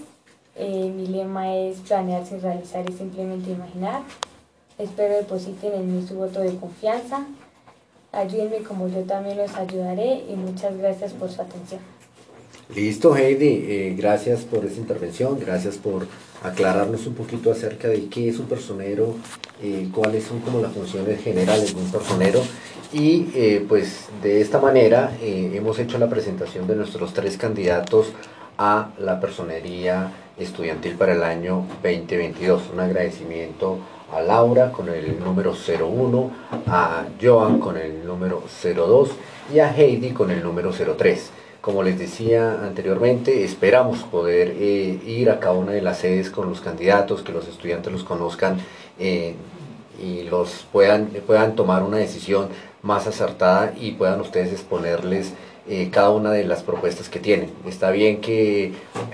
Eh, 0.55 0.91
mi 0.95 1.07
lema 1.07 1.55
es 1.55 1.79
planear 1.79 2.25
sin 2.25 2.41
realizar 2.41 2.88
y 2.89 2.93
simplemente 2.93 3.51
imaginar. 3.51 4.03
Espero 4.77 5.15
depositen 5.15 5.73
en 5.73 5.95
mí 5.95 6.07
su 6.07 6.15
voto 6.15 6.41
de 6.41 6.55
confianza. 6.57 7.25
Ayúdenme 8.12 8.57
como 8.63 8.88
yo 8.88 9.01
también 9.03 9.38
los 9.38 9.55
ayudaré 9.55 10.25
y 10.29 10.36
muchas 10.36 10.77
gracias 10.77 11.13
por 11.13 11.31
su 11.31 11.41
atención. 11.41 11.81
Listo, 12.75 13.15
Heidi, 13.15 13.65
eh, 13.67 13.95
gracias 13.97 14.41
por 14.41 14.65
esta 14.65 14.79
intervención, 14.79 15.38
gracias 15.39 15.77
por 15.77 16.07
aclararnos 16.41 17.05
un 17.05 17.15
poquito 17.15 17.51
acerca 17.51 17.89
de 17.89 18.07
qué 18.07 18.29
es 18.29 18.39
un 18.39 18.45
personero, 18.45 19.15
cuáles 19.93 20.23
son 20.23 20.39
como 20.39 20.60
las 20.60 20.71
funciones 20.71 21.21
generales 21.21 21.75
de 21.75 21.81
un 21.81 21.91
personero 21.91 22.41
y 22.93 23.29
eh, 23.36 23.65
pues 23.67 24.10
de 24.21 24.41
esta 24.41 24.60
manera 24.60 25.15
eh, 25.21 25.51
hemos 25.53 25.79
hecho 25.79 25.97
la 25.97 26.10
presentación 26.10 26.67
de 26.67 26.75
nuestros 26.75 27.13
tres 27.13 27.38
candidatos 27.38 28.07
a 28.57 28.89
la 28.99 29.19
personería 29.19 30.12
estudiantil 30.38 30.95
para 30.95 31.13
el 31.13 31.23
año 31.23 31.65
2022. 31.84 32.63
Un 32.73 32.81
agradecimiento 32.81 33.79
a 34.13 34.21
Laura 34.21 34.71
con 34.71 34.89
el 34.89 35.19
número 35.19 35.53
01, 35.53 36.31
a 36.67 37.05
Joan 37.21 37.60
con 37.60 37.77
el 37.77 38.05
número 38.05 38.43
02 38.62 39.12
y 39.53 39.60
a 39.60 39.73
Heidi 39.73 40.10
con 40.12 40.29
el 40.29 40.43
número 40.43 40.71
03. 40.71 41.31
Como 41.62 41.84
les 41.84 42.00
decía 42.00 42.63
anteriormente, 42.63 43.43
esperamos 43.43 44.04
poder 44.04 44.56
eh, 44.58 45.00
ir 45.06 45.30
a 45.30 45.39
cada 45.39 45.54
una 45.54 45.71
de 45.71 45.82
las 45.82 46.00
sedes 46.00 46.30
con 46.30 46.50
los 46.50 46.60
candidatos, 46.60 47.21
que 47.21 47.32
los 47.32 47.47
estudiantes 47.47 47.93
los 47.93 48.04
conozcan 48.04 48.58
y 49.00 50.24
los 50.24 50.65
puedan, 50.71 51.08
puedan 51.26 51.56
tomar 51.56 51.84
una 51.84 51.97
decisión 51.97 52.50
más 52.82 53.08
acertada 53.08 53.74
y 53.80 53.91
puedan 53.91 54.21
ustedes 54.21 54.52
exponerles 54.52 55.34
eh, 55.67 55.89
cada 55.91 56.10
una 56.10 56.32
de 56.32 56.43
las 56.43 56.63
propuestas 56.63 57.08
que 57.08 57.19
tienen. 57.19 57.52
Está 57.67 57.91
bien 57.91 58.19
que 58.19 58.74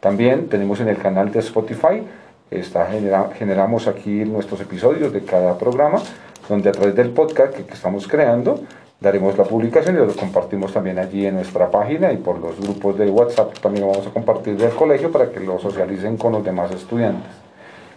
También 0.00 0.48
tenemos 0.48 0.80
en 0.80 0.88
el 0.88 0.98
canal 0.98 1.32
de 1.32 1.38
Spotify, 1.38 2.02
está, 2.50 2.88
generamos 3.36 3.86
aquí 3.88 4.24
nuestros 4.24 4.60
episodios 4.60 5.12
de 5.12 5.24
cada 5.24 5.58
programa, 5.58 6.00
donde 6.48 6.68
a 6.68 6.72
través 6.72 6.94
del 6.94 7.10
podcast 7.10 7.54
que, 7.54 7.72
estamos 7.72 8.06
creando, 8.06 8.60
daremos 9.00 9.36
la 9.36 9.44
publicación 9.44 9.96
y 9.96 9.98
lo 9.98 10.14
compartimos 10.14 10.72
también 10.72 10.98
allí 10.98 11.26
en 11.26 11.34
nuestra 11.34 11.70
página 11.70 12.12
y 12.12 12.16
por 12.16 12.38
los 12.38 12.60
grupos 12.60 12.98
de 12.98 13.10
WhatsApp 13.10 13.58
también 13.58 13.84
lo 13.86 13.90
vamos 13.90 14.06
a 14.06 14.10
compartir 14.10 14.56
del 14.56 14.72
colegio 14.72 15.10
para 15.10 15.30
que 15.30 15.40
lo 15.40 15.58
socialicen 15.58 16.16
con 16.16 16.32
los 16.32 16.44
demás 16.44 16.70
estudiantes. 16.70 17.30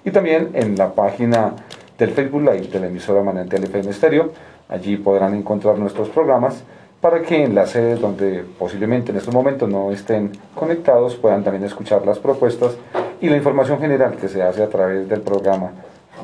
Y 0.03 0.11
también 0.11 0.49
en 0.53 0.77
la 0.77 0.93
página 0.93 1.53
del 1.97 2.11
Facebook 2.11 2.41
Live 2.41 2.67
de 2.67 2.79
la 2.79 2.87
emisora 2.87 3.23
Manantial 3.23 3.63
FM 3.63 3.89
Estéreo, 3.89 4.31
allí 4.69 4.97
podrán 4.97 5.33
encontrar 5.35 5.77
nuestros 5.77 6.09
programas 6.09 6.63
para 7.01 7.21
que 7.21 7.43
en 7.43 7.53
las 7.53 7.71
sedes 7.71 7.99
donde 7.99 8.43
posiblemente 8.57 9.11
en 9.11 9.17
estos 9.17 9.33
momentos 9.33 9.69
no 9.69 9.91
estén 9.91 10.31
conectados 10.55 11.15
puedan 11.15 11.43
también 11.43 11.63
escuchar 11.63 12.05
las 12.05 12.19
propuestas 12.19 12.75
y 13.21 13.29
la 13.29 13.37
información 13.37 13.79
general 13.79 14.15
que 14.15 14.27
se 14.27 14.41
hace 14.41 14.63
a 14.63 14.69
través 14.69 15.07
del 15.07 15.21
programa 15.21 15.71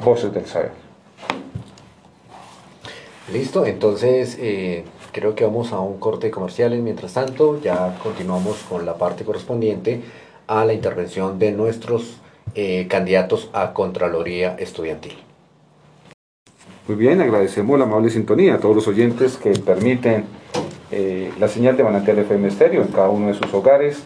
Voces 0.03 0.33
del 0.33 0.45
Saber. 0.45 0.71
Listo, 3.31 3.65
entonces 3.65 4.37
eh, 4.39 4.83
creo 5.11 5.33
que 5.33 5.45
vamos 5.45 5.71
a 5.71 5.79
un 5.79 5.97
corte 5.97 6.29
comercial. 6.29 6.77
Mientras 6.79 7.13
tanto, 7.13 7.59
ya 7.61 7.97
continuamos 8.03 8.57
con 8.69 8.85
la 8.85 8.95
parte 8.95 9.23
correspondiente 9.23 10.01
a 10.47 10.65
la 10.65 10.73
intervención 10.73 11.39
de 11.39 11.51
nuestros 11.51 12.17
eh, 12.55 12.87
candidatos 12.89 13.49
a 13.53 13.73
Contraloría 13.73 14.55
Estudiantil. 14.59 15.13
Muy 16.87 16.97
bien, 16.97 17.21
agradecemos 17.21 17.79
la 17.79 17.85
amable 17.85 18.09
sintonía 18.09 18.55
a 18.55 18.59
todos 18.59 18.75
los 18.75 18.87
oyentes 18.89 19.37
que 19.37 19.51
permiten 19.51 20.25
eh, 20.91 21.31
la 21.39 21.47
señal 21.47 21.77
de 21.77 21.83
Manantial 21.83 22.19
FM 22.19 22.49
Estéreo 22.49 22.81
en 22.81 22.89
cada 22.89 23.09
uno 23.09 23.27
de 23.27 23.33
sus 23.35 23.51
hogares, 23.53 24.03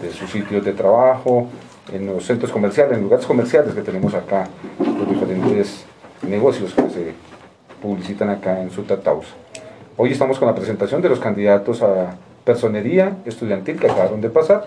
de 0.00 0.10
sus 0.10 0.30
sitios 0.30 0.64
de 0.64 0.72
trabajo, 0.72 1.48
en 1.92 2.06
los 2.06 2.24
centros 2.24 2.50
comerciales, 2.50 2.96
en 2.96 3.04
lugares 3.04 3.26
comerciales 3.26 3.74
que 3.74 3.82
tenemos 3.82 4.14
acá, 4.14 4.48
los 4.78 5.08
diferentes 5.08 5.84
negocios 6.22 6.74
que 6.74 6.90
se 6.90 7.12
publicitan 7.80 8.30
acá 8.30 8.60
en 8.60 8.70
Sutatausa. 8.70 9.34
Hoy 9.96 10.12
estamos 10.12 10.38
con 10.38 10.48
la 10.48 10.54
presentación 10.54 11.00
de 11.00 11.08
los 11.08 11.20
candidatos 11.20 11.82
a 11.82 12.16
personería 12.44 13.18
estudiantil 13.24 13.78
que 13.78 13.86
acabaron 13.86 14.20
de 14.20 14.30
pasar. 14.30 14.64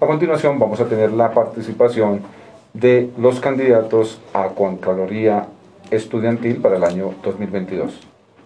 A 0.00 0.06
continuación 0.06 0.58
vamos 0.58 0.80
a 0.80 0.86
tener 0.86 1.12
la 1.12 1.32
participación 1.32 2.22
de 2.72 3.10
los 3.18 3.40
candidatos 3.40 4.20
a 4.32 4.48
Contraloría 4.48 5.46
Estudiantil 5.90 6.56
para 6.56 6.76
el 6.76 6.84
año 6.84 7.14
2022. 7.22 8.00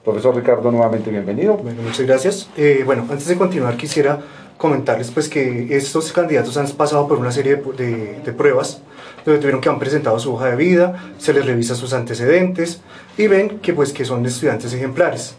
Profesor 0.05 0.35
Ricardo, 0.35 0.71
nuevamente 0.71 1.11
bienvenido. 1.11 1.55
Bueno, 1.55 1.83
muchas 1.83 2.07
gracias. 2.07 2.51
Eh, 2.57 2.83
bueno, 2.85 3.03
antes 3.03 3.27
de 3.29 3.37
continuar 3.37 3.77
quisiera 3.77 4.19
comentarles 4.57 5.11
pues 5.11 5.29
que 5.29 5.77
estos 5.77 6.13
candidatos 6.13 6.57
han 6.57 6.69
pasado 6.71 7.09
por 7.09 7.19
una 7.19 7.33
serie 7.33 7.57
de, 7.57 7.73
de, 7.73 8.21
de, 8.25 8.33
pruebas 8.33 8.81
donde 9.25 9.41
tuvieron 9.41 9.61
que 9.61 9.69
han 9.69 9.79
presentado 9.79 10.19
su 10.19 10.35
hoja 10.35 10.47
de 10.47 10.57
vida, 10.57 11.15
se 11.19 11.33
les 11.33 11.45
revisa 11.47 11.75
sus 11.75 11.93
antecedentes 11.93 12.81
y 13.17 13.27
ven 13.27 13.61
que 13.61 13.73
pues 13.73 13.93
que 13.93 14.05
son 14.05 14.25
estudiantes 14.27 14.73
ejemplares. 14.73 15.37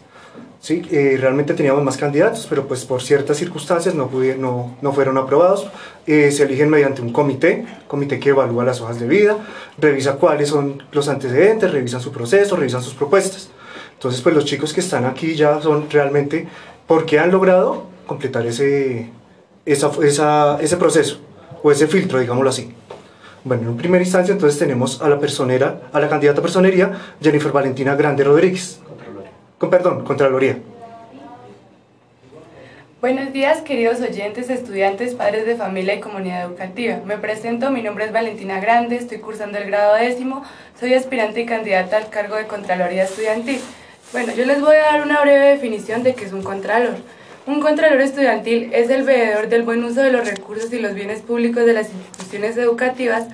¿sí? 0.64 0.82
Eh, 0.90 1.18
realmente 1.20 1.52
teníamos 1.52 1.84
más 1.84 1.98
candidatos, 1.98 2.46
pero 2.48 2.66
pues 2.66 2.86
por 2.86 3.02
ciertas 3.02 3.36
circunstancias 3.36 3.94
no, 3.94 4.08
pudieron, 4.08 4.40
no, 4.40 4.76
no 4.80 4.92
fueron 4.92 5.18
aprobados. 5.18 5.66
Eh, 6.06 6.30
se 6.30 6.44
eligen 6.44 6.70
mediante 6.70 7.02
un 7.02 7.12
comité, 7.12 7.66
comité 7.86 8.18
que 8.18 8.30
evalúa 8.30 8.64
las 8.64 8.80
hojas 8.80 8.98
de 8.98 9.06
vida, 9.06 9.36
revisa 9.76 10.14
cuáles 10.14 10.48
son 10.48 10.82
los 10.90 11.08
antecedentes, 11.08 11.70
revisan 11.70 12.00
su 12.00 12.10
proceso, 12.10 12.56
revisan 12.56 12.82
sus 12.82 12.94
propuestas. 12.94 13.50
Entonces 13.92 14.22
pues 14.22 14.34
los 14.34 14.46
chicos 14.46 14.72
que 14.72 14.80
están 14.80 15.04
aquí 15.04 15.34
ya 15.34 15.60
son 15.60 15.90
realmente 15.90 16.48
porque 16.86 17.18
han 17.18 17.30
logrado 17.30 17.93
completar 18.06 18.46
ese, 18.46 19.10
esa, 19.64 19.90
esa, 20.02 20.58
ese 20.60 20.76
proceso 20.76 21.20
o 21.62 21.70
ese 21.70 21.86
filtro, 21.86 22.18
digámoslo 22.18 22.50
así. 22.50 22.74
Bueno, 23.44 23.70
en 23.70 23.76
primera 23.76 24.02
instancia 24.02 24.32
entonces 24.32 24.58
tenemos 24.58 25.02
a 25.02 25.08
la 25.08 25.18
personera, 25.18 25.82
a 25.92 26.00
la 26.00 26.08
candidata 26.08 26.40
a 26.40 26.42
personería, 26.42 26.92
Jennifer 27.20 27.52
Valentina 27.52 27.94
Grande 27.94 28.24
Rodríguez. 28.24 28.80
Con, 29.58 29.70
perdón, 29.70 30.04
Contraloría. 30.04 30.58
Buenos 33.02 33.34
días, 33.34 33.60
queridos 33.60 34.00
oyentes, 34.00 34.48
estudiantes, 34.48 35.14
padres 35.14 35.44
de 35.44 35.56
familia 35.56 35.94
y 35.94 36.00
comunidad 36.00 36.44
educativa. 36.44 37.00
Me 37.04 37.18
presento, 37.18 37.70
mi 37.70 37.82
nombre 37.82 38.06
es 38.06 38.12
Valentina 38.12 38.60
Grande, 38.60 38.96
estoy 38.96 39.18
cursando 39.18 39.58
el 39.58 39.66
grado 39.66 39.94
décimo, 39.96 40.42
soy 40.80 40.94
aspirante 40.94 41.42
y 41.42 41.44
candidata 41.44 41.98
al 41.98 42.08
cargo 42.08 42.36
de 42.36 42.46
Contraloría 42.46 43.04
Estudiantil. 43.04 43.60
Bueno, 44.12 44.32
yo 44.32 44.46
les 44.46 44.62
voy 44.62 44.76
a 44.76 44.84
dar 44.84 45.02
una 45.02 45.20
breve 45.20 45.48
definición 45.48 46.02
de 46.02 46.14
qué 46.14 46.24
es 46.24 46.32
un 46.32 46.42
contralor. 46.42 46.94
Un 47.46 47.60
contralor 47.60 48.00
estudiantil 48.00 48.70
es 48.72 48.88
el 48.88 49.02
veedor 49.02 49.48
del 49.48 49.64
buen 49.64 49.84
uso 49.84 50.00
de 50.00 50.10
los 50.10 50.26
recursos 50.26 50.72
y 50.72 50.78
los 50.78 50.94
bienes 50.94 51.20
públicos 51.20 51.66
de 51.66 51.74
las 51.74 51.90
instituciones 51.90 52.56
educativas 52.56 53.26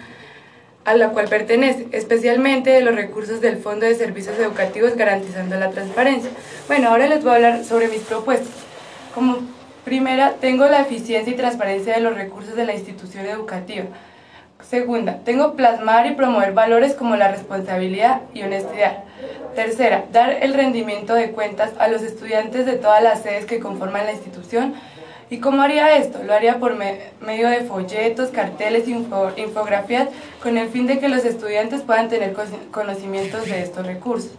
a 0.85 0.95
la 0.95 1.11
cual 1.11 1.29
pertenece, 1.29 1.87
especialmente 1.93 2.71
de 2.71 2.81
los 2.81 2.97
recursos 2.97 3.41
del 3.41 3.59
Fondo 3.59 3.87
de 3.87 3.95
Servicios 3.95 4.37
Educativos 4.37 4.97
garantizando 4.97 5.55
la 5.57 5.71
transparencia. 5.71 6.29
Bueno, 6.67 6.89
ahora 6.89 7.07
les 7.07 7.23
voy 7.23 7.31
a 7.31 7.37
hablar 7.37 7.65
sobre 7.65 7.87
mis 7.87 8.01
propuestas. 8.01 8.51
Como 9.15 9.39
primera, 9.85 10.35
tengo 10.41 10.67
la 10.67 10.81
eficiencia 10.81 11.33
y 11.33 11.37
transparencia 11.37 11.95
de 11.95 12.01
los 12.01 12.17
recursos 12.17 12.57
de 12.57 12.65
la 12.65 12.75
institución 12.75 13.27
educativa. 13.27 13.85
Segunda, 14.69 15.21
tengo 15.25 15.55
plasmar 15.55 16.07
y 16.07 16.15
promover 16.15 16.53
valores 16.53 16.95
como 16.95 17.15
la 17.15 17.31
responsabilidad 17.31 18.23
y 18.35 18.43
honestidad. 18.43 19.05
Tercera, 19.55 20.05
dar 20.13 20.31
el 20.43 20.55
rendimiento 20.55 21.15
de 21.15 21.33
cuentas 21.33 21.73
a 21.79 21.89
los 21.89 22.03
estudiantes 22.03 22.67
de 22.67 22.75
todas 22.75 23.03
las 23.03 23.23
sedes 23.23 23.47
que 23.47 23.59
conforman 23.59 24.07
la 24.07 24.13
institución. 24.13 24.75
¿Y 25.29 25.39
cómo 25.39 25.63
haría 25.63 25.97
esto? 25.97 26.23
Lo 26.23 26.35
haría 26.35 26.59
por 26.59 26.77
me 26.77 27.11
medio 27.21 27.49
de 27.49 27.63
folletos, 27.63 28.31
carteles, 28.31 28.89
info 28.89 29.31
infografías, 29.37 30.09
con 30.43 30.57
el 30.57 30.69
fin 30.69 30.87
de 30.87 30.99
que 30.99 31.09
los 31.09 31.25
estudiantes 31.25 31.83
puedan 31.83 32.09
tener 32.09 32.35
conocimientos 32.71 33.45
de 33.47 33.63
estos 33.63 33.87
recursos. 33.87 34.33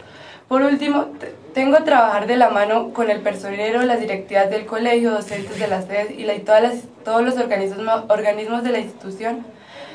Por 0.48 0.62
último, 0.62 1.06
tengo 1.54 1.82
trabajar 1.82 2.26
de 2.26 2.36
la 2.36 2.50
mano 2.50 2.92
con 2.92 3.10
el 3.10 3.20
personero, 3.20 3.82
las 3.82 4.00
directivas 4.00 4.50
del 4.50 4.66
colegio, 4.66 5.10
docentes 5.10 5.58
de 5.58 5.66
las 5.66 5.86
sedes 5.86 6.10
y, 6.10 6.26
todas 6.40 6.74
todos 7.04 7.22
los 7.22 7.36
organismos, 7.36 8.04
organismos 8.08 8.62
de 8.62 8.70
la 8.70 8.78
institución 8.78 9.46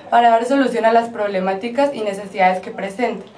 para 0.09 0.29
dar 0.29 0.45
solución 0.45 0.85
a 0.85 0.93
las 0.93 1.09
problemáticas 1.09 1.93
y 1.93 2.01
necesidades 2.01 2.61
que 2.61 2.71
presenten. 2.71 3.29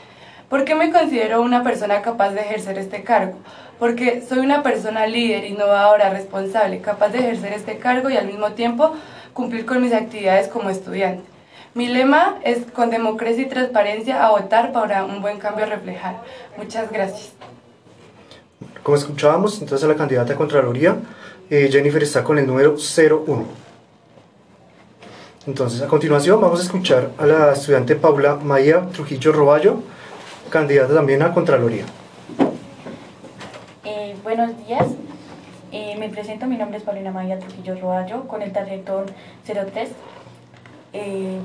¿Por 0.49 0.65
qué 0.65 0.73
me 0.73 0.91
considero 0.91 1.41
una 1.41 1.63
persona 1.63 2.01
capaz 2.01 2.31
de 2.31 2.41
ejercer 2.41 2.79
este 2.79 3.03
cargo? 3.03 3.37
Porque 3.77 4.23
soy 4.27 4.39
una 4.39 4.63
persona 4.63 5.05
líder, 5.05 5.45
innovadora, 5.45 6.09
responsable, 6.09 6.81
capaz 6.81 7.09
de 7.09 7.19
ejercer 7.19 7.53
este 7.53 7.77
cargo 7.77 8.09
y 8.09 8.17
al 8.17 8.25
mismo 8.25 8.53
tiempo 8.53 8.95
cumplir 9.33 9.67
con 9.67 9.79
mis 9.81 9.93
actividades 9.93 10.47
como 10.47 10.71
estudiante. 10.71 11.23
Mi 11.75 11.87
lema 11.87 12.39
es 12.43 12.65
con 12.73 12.89
democracia 12.89 13.43
y 13.43 13.47
transparencia 13.47 14.25
a 14.25 14.31
votar 14.31 14.71
para 14.71 15.05
un 15.05 15.21
buen 15.21 15.37
cambio 15.37 15.67
reflejar. 15.67 16.19
Muchas 16.57 16.91
gracias. 16.91 17.33
Como 18.81 18.97
escuchábamos, 18.97 19.61
entonces 19.61 19.87
la 19.87 19.95
candidata 19.95 20.33
a 20.33 20.35
Contraloría, 20.35 20.97
eh, 21.51 21.69
Jennifer 21.71 22.01
está 22.01 22.23
con 22.23 22.39
el 22.39 22.47
número 22.47 22.75
01. 22.75 23.45
Entonces, 25.45 25.81
a 25.81 25.87
continuación 25.87 26.41
vamos 26.41 26.59
a 26.59 26.63
escuchar 26.63 27.11
a 27.17 27.25
la 27.25 27.53
estudiante 27.53 27.95
Paula 27.95 28.35
Maya 28.35 28.87
Trujillo 28.91 29.31
Roballo, 29.31 29.81
candidata 30.49 30.93
también 30.93 31.21
a 31.21 31.33
Contraloría. 31.33 31.85
Eh, 33.83 34.15
buenos 34.23 34.57
días, 34.65 34.85
eh, 35.71 35.95
me 35.99 36.09
presento, 36.09 36.47
mi 36.47 36.57
nombre 36.57 36.77
es 36.77 36.83
Paulina 36.83 37.11
Maya 37.11 37.39
Trujillo 37.39 37.75
Roballo, 37.79 38.27
con 38.27 38.41
el 38.41 38.51
tarjetón 38.51 39.05
03, 39.45 39.89
eh, 40.93 41.39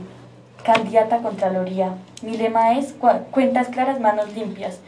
candidata 0.65 1.17
a 1.17 1.23
Contraloría. 1.23 1.95
Mi 2.23 2.37
lema 2.37 2.79
es 2.79 2.95
cuentas 3.31 3.69
claras, 3.69 4.01
manos 4.01 4.35
limpias. 4.35 4.81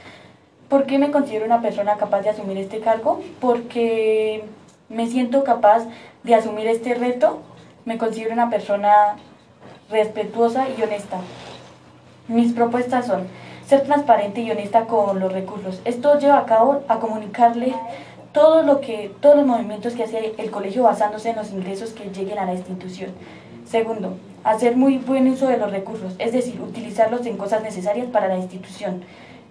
¿Por 0.69 0.87
qué 0.87 0.99
me 0.99 1.11
considero 1.11 1.45
una 1.45 1.63
persona 1.63 1.97
capaz 1.97 2.23
de 2.23 2.31
asumir 2.31 2.59
este 2.59 2.81
cargo? 2.81 3.23
Porque 3.41 4.45
me 4.89 5.07
siento 5.07 5.45
capaz 5.45 5.85
de 6.25 6.35
asumir 6.35 6.67
este 6.67 6.95
reto 6.95 7.43
me 7.87 7.97
considero 7.99 8.35
una 8.35 8.51
persona 8.51 9.17
respetuosa 9.91 10.67
y 10.69 10.83
honesta. 10.83 11.19
Mis 12.29 12.53
propuestas 12.53 13.07
son 13.07 13.29
ser 13.67 13.83
transparente 13.83 14.41
y 14.41 14.51
honesta 14.51 14.87
con 14.87 15.19
los 15.19 15.33
recursos. 15.33 15.81
Esto 15.85 16.19
lleva 16.19 16.39
a 16.39 16.47
cabo 16.47 16.83
a 16.89 16.99
comunicarle 16.99 17.75
todo 18.33 18.63
lo 18.63 18.81
que, 18.81 19.11
todos 19.21 19.37
los 19.37 19.47
movimientos 19.47 19.95
que 19.95 20.05
hace 20.05 20.35
el 20.37 20.51
colegio 20.51 20.85
basándose 20.85 21.31
en 21.31 21.37
los 21.37 21.51
ingresos 21.51 21.91
que 21.91 22.11
lleguen 22.11 22.39
a 22.39 22.45
la 22.45 22.55
institución. 22.55 23.11
Segundo, 23.69 24.17
hacer 24.45 24.77
muy 24.77 24.99
buen 24.99 25.27
uso 25.29 25.49
de 25.49 25.57
los 25.57 25.71
recursos, 25.71 26.15
es 26.19 26.33
decir, 26.33 26.61
utilizarlos 26.61 27.27
en 27.27 27.37
cosas 27.37 27.63
necesarias 27.63 28.07
para 28.07 28.29
la 28.29 28.37
institución. 28.37 29.03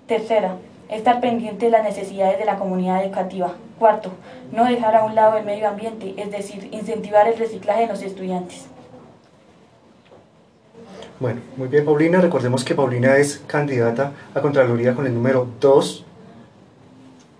Tercera, 0.08 0.56
estar 0.88 1.20
pendiente 1.20 1.66
de 1.66 1.72
las 1.72 1.84
necesidades 1.84 2.40
de 2.40 2.46
la 2.46 2.58
comunidad 2.58 3.04
educativa. 3.04 3.54
Cuarto, 3.78 4.12
no 4.54 4.64
dejar 4.66 4.96
a 4.96 5.04
un 5.04 5.16
lado 5.16 5.36
el 5.36 5.44
medio 5.44 5.68
ambiente, 5.68 6.14
es 6.16 6.32
decir, 6.32 6.70
incentivar 6.72 7.28
el 7.28 7.38
reciclaje 7.38 7.82
de 7.82 7.88
los 7.88 8.02
estudiantes. 8.04 8.68
Bueno, 11.20 11.42
muy 11.56 11.68
bien 11.68 11.86
Paulina, 11.86 12.20
recordemos 12.20 12.64
que 12.64 12.76
Paulina 12.76 13.16
es 13.18 13.42
candidata 13.48 14.12
a 14.34 14.42
Contraloría 14.42 14.94
con 14.94 15.08
el 15.08 15.14
número 15.14 15.48
2. 15.62 16.06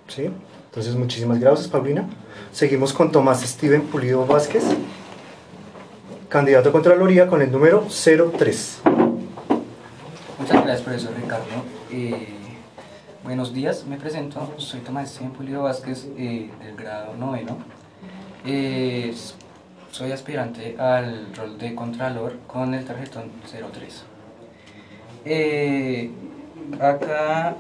¿Sí? 0.08 0.30
Entonces 0.70 0.96
muchísimas 0.96 1.40
gracias 1.40 1.68
Paulina. 1.68 2.08
Seguimos 2.52 2.94
con 2.94 3.12
Tomás 3.12 3.42
Steven 3.42 3.82
Pulido 3.82 4.26
Vázquez, 4.26 4.64
candidato 6.30 6.70
a 6.70 6.72
Contraloría 6.72 7.28
con 7.28 7.42
el 7.42 7.52
número 7.52 7.86
03. 7.90 8.82
Muchas 10.40 10.64
gracias 10.64 10.82
profesor 10.82 11.12
Ricardo. 11.22 11.46
Eh, 11.92 12.36
Buenos 13.26 13.56
días, 13.56 13.88
me 13.88 13.98
presento, 13.98 14.54
soy 14.58 14.82
Tomás 14.82 15.12
Esteban 15.12 15.34
Pulido 15.34 15.64
Vázquez 15.64 16.08
eh, 16.16 16.52
del 16.64 16.76
grado 16.76 17.16
noveno. 17.16 17.58
Eh, 18.46 19.16
soy 19.96 20.12
aspirante 20.12 20.76
al 20.78 21.34
rol 21.34 21.58
de 21.58 21.74
Contralor 21.74 22.40
con 22.48 22.74
el 22.74 22.84
tarjetón 22.84 23.32
03. 23.50 24.04
Eh, 25.24 26.12
acá 26.82 27.56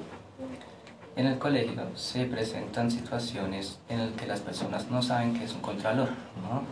en 1.15 1.27
el 1.27 1.37
colegio 1.37 1.81
se 1.95 2.25
presentan 2.25 2.91
situaciones 2.91 3.79
en 3.87 3.99
las 3.99 4.11
que 4.19 4.27
las 4.27 4.41
personas 4.41 4.91
no 4.91 5.01
saben 5.01 5.33
qué 5.33 5.45
es 5.45 5.53
un 5.53 5.61
Contralor. 5.61 6.09
¿no? 6.09 6.63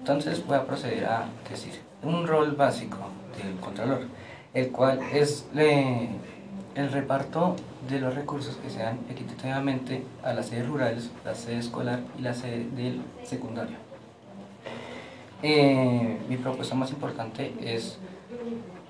Entonces 0.00 0.44
voy 0.44 0.56
a 0.56 0.66
proceder 0.66 1.04
a 1.04 1.26
decir 1.48 1.80
un 2.02 2.26
rol 2.26 2.56
básico 2.56 2.98
del 3.40 3.54
Contralor, 3.60 4.00
el 4.52 4.72
cual 4.72 4.98
es 5.12 5.46
el 5.54 6.90
reparto 6.90 7.54
de 7.88 8.00
los 8.00 8.16
recursos 8.16 8.56
que 8.56 8.68
sean 8.68 8.98
equitativamente 9.08 10.02
a 10.24 10.32
las 10.32 10.46
sedes 10.46 10.66
rurales, 10.66 11.12
la 11.24 11.36
sede 11.36 11.58
escolar 11.58 12.00
y 12.18 12.22
la 12.22 12.34
sede 12.34 12.66
del 12.74 13.00
secundario. 13.22 13.87
Eh, 15.42 16.18
mi 16.28 16.36
propuesta 16.36 16.74
más 16.74 16.90
importante 16.90 17.54
es 17.60 17.98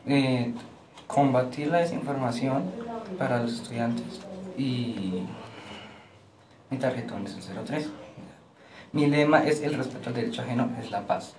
eh, 0.07 0.55
combatir 1.07 1.69
la 1.69 1.79
desinformación 1.79 2.65
para 3.19 3.43
los 3.43 3.53
estudiantes 3.53 4.21
y 4.57 5.25
mi 6.71 6.79
tarjetón 6.79 7.27
es 7.27 7.51
el 7.51 7.65
03. 7.65 7.91
Mi 8.93 9.07
lema 9.07 9.45
es 9.45 9.61
el 9.61 9.75
respeto 9.75 10.09
al 10.09 10.15
derecho 10.15 10.41
ajeno, 10.41 10.71
es 10.81 10.91
la 10.91 11.07
paz, 11.07 11.35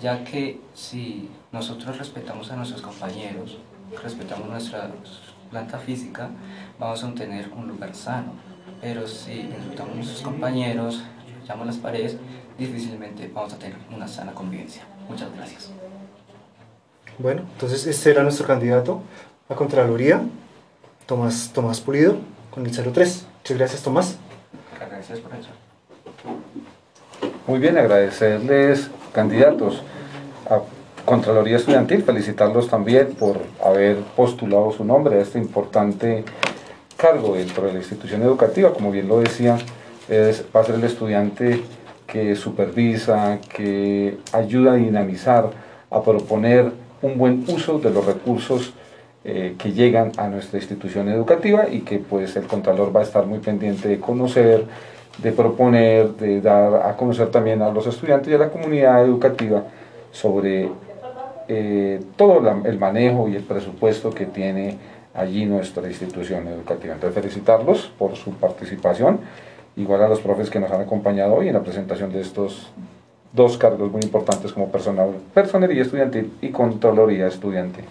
ya 0.00 0.24
que 0.24 0.58
si 0.74 1.28
nosotros 1.52 1.98
respetamos 1.98 2.50
a 2.50 2.56
nuestros 2.56 2.80
compañeros, 2.80 3.58
respetamos 4.02 4.48
nuestra 4.48 4.90
planta 5.50 5.78
física, 5.78 6.30
vamos 6.78 7.04
a 7.04 7.14
tener 7.14 7.50
un 7.52 7.68
lugar 7.68 7.94
sano. 7.94 8.32
Pero 8.80 9.06
si 9.06 9.40
insultamos 9.40 9.92
a 9.92 9.96
nuestros 9.96 10.22
compañeros, 10.22 11.02
llamo 11.48 11.64
las 11.64 11.76
paredes, 11.76 12.16
difícilmente 12.58 13.30
vamos 13.32 13.52
a 13.54 13.58
tener 13.58 13.76
una 13.94 14.06
sana 14.06 14.32
convivencia. 14.32 14.82
Muchas 15.08 15.34
gracias. 15.34 15.70
Bueno, 17.18 17.42
entonces 17.54 17.86
este 17.86 18.10
era 18.10 18.22
nuestro 18.22 18.46
candidato 18.46 19.00
a 19.48 19.54
Contraloría, 19.54 20.20
Tomás, 21.06 21.50
Tomás 21.52 21.80
Pulido, 21.80 22.18
con 22.50 22.66
el 22.66 22.72
03. 22.72 23.26
Muchas 23.38 23.58
gracias, 23.58 23.82
Tomás. 23.82 24.18
Gracias, 24.78 25.20
profesor. 25.20 25.52
Muy 27.46 27.58
bien, 27.58 27.78
agradecerles, 27.78 28.90
candidatos 29.12 29.82
a 30.50 30.60
Contraloría 31.04 31.56
Estudiantil, 31.56 32.02
felicitarlos 32.02 32.68
también 32.68 33.14
por 33.14 33.40
haber 33.64 33.96
postulado 34.14 34.70
su 34.70 34.84
nombre 34.84 35.18
a 35.18 35.22
este 35.22 35.38
importante 35.38 36.24
cargo 36.98 37.36
dentro 37.36 37.64
de 37.64 37.72
la 37.72 37.78
institución 37.78 38.22
educativa, 38.22 38.74
como 38.74 38.90
bien 38.90 39.08
lo 39.08 39.20
decía, 39.20 39.56
es, 40.08 40.44
va 40.54 40.60
a 40.60 40.64
ser 40.64 40.76
el 40.76 40.84
estudiante 40.84 41.62
que 42.06 42.34
supervisa, 42.36 43.38
que 43.54 44.18
ayuda 44.32 44.72
a 44.72 44.76
dinamizar, 44.76 45.50
a 45.90 46.02
proponer 46.02 46.72
un 47.02 47.18
buen 47.18 47.44
uso 47.48 47.78
de 47.78 47.90
los 47.90 48.04
recursos 48.04 48.72
eh, 49.24 49.56
que 49.58 49.72
llegan 49.72 50.12
a 50.16 50.28
nuestra 50.28 50.58
institución 50.58 51.08
educativa 51.08 51.68
y 51.68 51.80
que 51.80 51.98
pues 51.98 52.36
el 52.36 52.46
Contralor 52.46 52.94
va 52.94 53.00
a 53.00 53.02
estar 53.02 53.26
muy 53.26 53.40
pendiente 53.40 53.88
de 53.88 54.00
conocer, 54.00 54.64
de 55.18 55.32
proponer, 55.32 56.14
de 56.14 56.40
dar 56.40 56.86
a 56.86 56.96
conocer 56.96 57.28
también 57.30 57.60
a 57.60 57.70
los 57.70 57.86
estudiantes 57.86 58.30
y 58.30 58.34
a 58.34 58.38
la 58.38 58.48
comunidad 58.48 59.04
educativa 59.04 59.64
sobre 60.12 60.70
eh, 61.48 62.00
todo 62.16 62.40
el 62.64 62.78
manejo 62.78 63.28
y 63.28 63.36
el 63.36 63.42
presupuesto 63.42 64.10
que 64.10 64.26
tiene 64.26 64.78
allí 65.14 65.44
nuestra 65.46 65.86
institución 65.88 66.46
educativa. 66.46 66.94
Entonces 66.94 67.20
felicitarlos 67.20 67.92
por 67.98 68.16
su 68.16 68.32
participación, 68.32 69.20
igual 69.78 70.02
a 70.02 70.08
los 70.08 70.20
profes 70.20 70.50
que 70.50 70.60
nos 70.60 70.70
han 70.70 70.80
acompañado 70.80 71.34
hoy 71.34 71.48
en 71.48 71.54
la 71.54 71.62
presentación 71.62 72.12
de 72.12 72.20
estos 72.20 72.70
dos 73.32 73.56
cargos 73.56 73.90
muy 73.92 74.02
importantes 74.02 74.52
como 74.52 74.70
personal, 74.70 75.10
personería 75.32 75.82
estudiantil 75.82 76.32
y 76.42 76.48
controloría 76.48 77.28
estudiantil. 77.28 77.84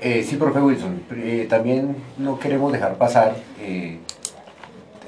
Eh, 0.00 0.22
sí, 0.22 0.36
profe 0.36 0.60
Wilson, 0.60 1.02
eh, 1.16 1.46
también 1.48 1.96
no 2.18 2.38
queremos 2.38 2.72
dejar 2.72 2.96
pasar 2.96 3.36
eh, 3.60 3.98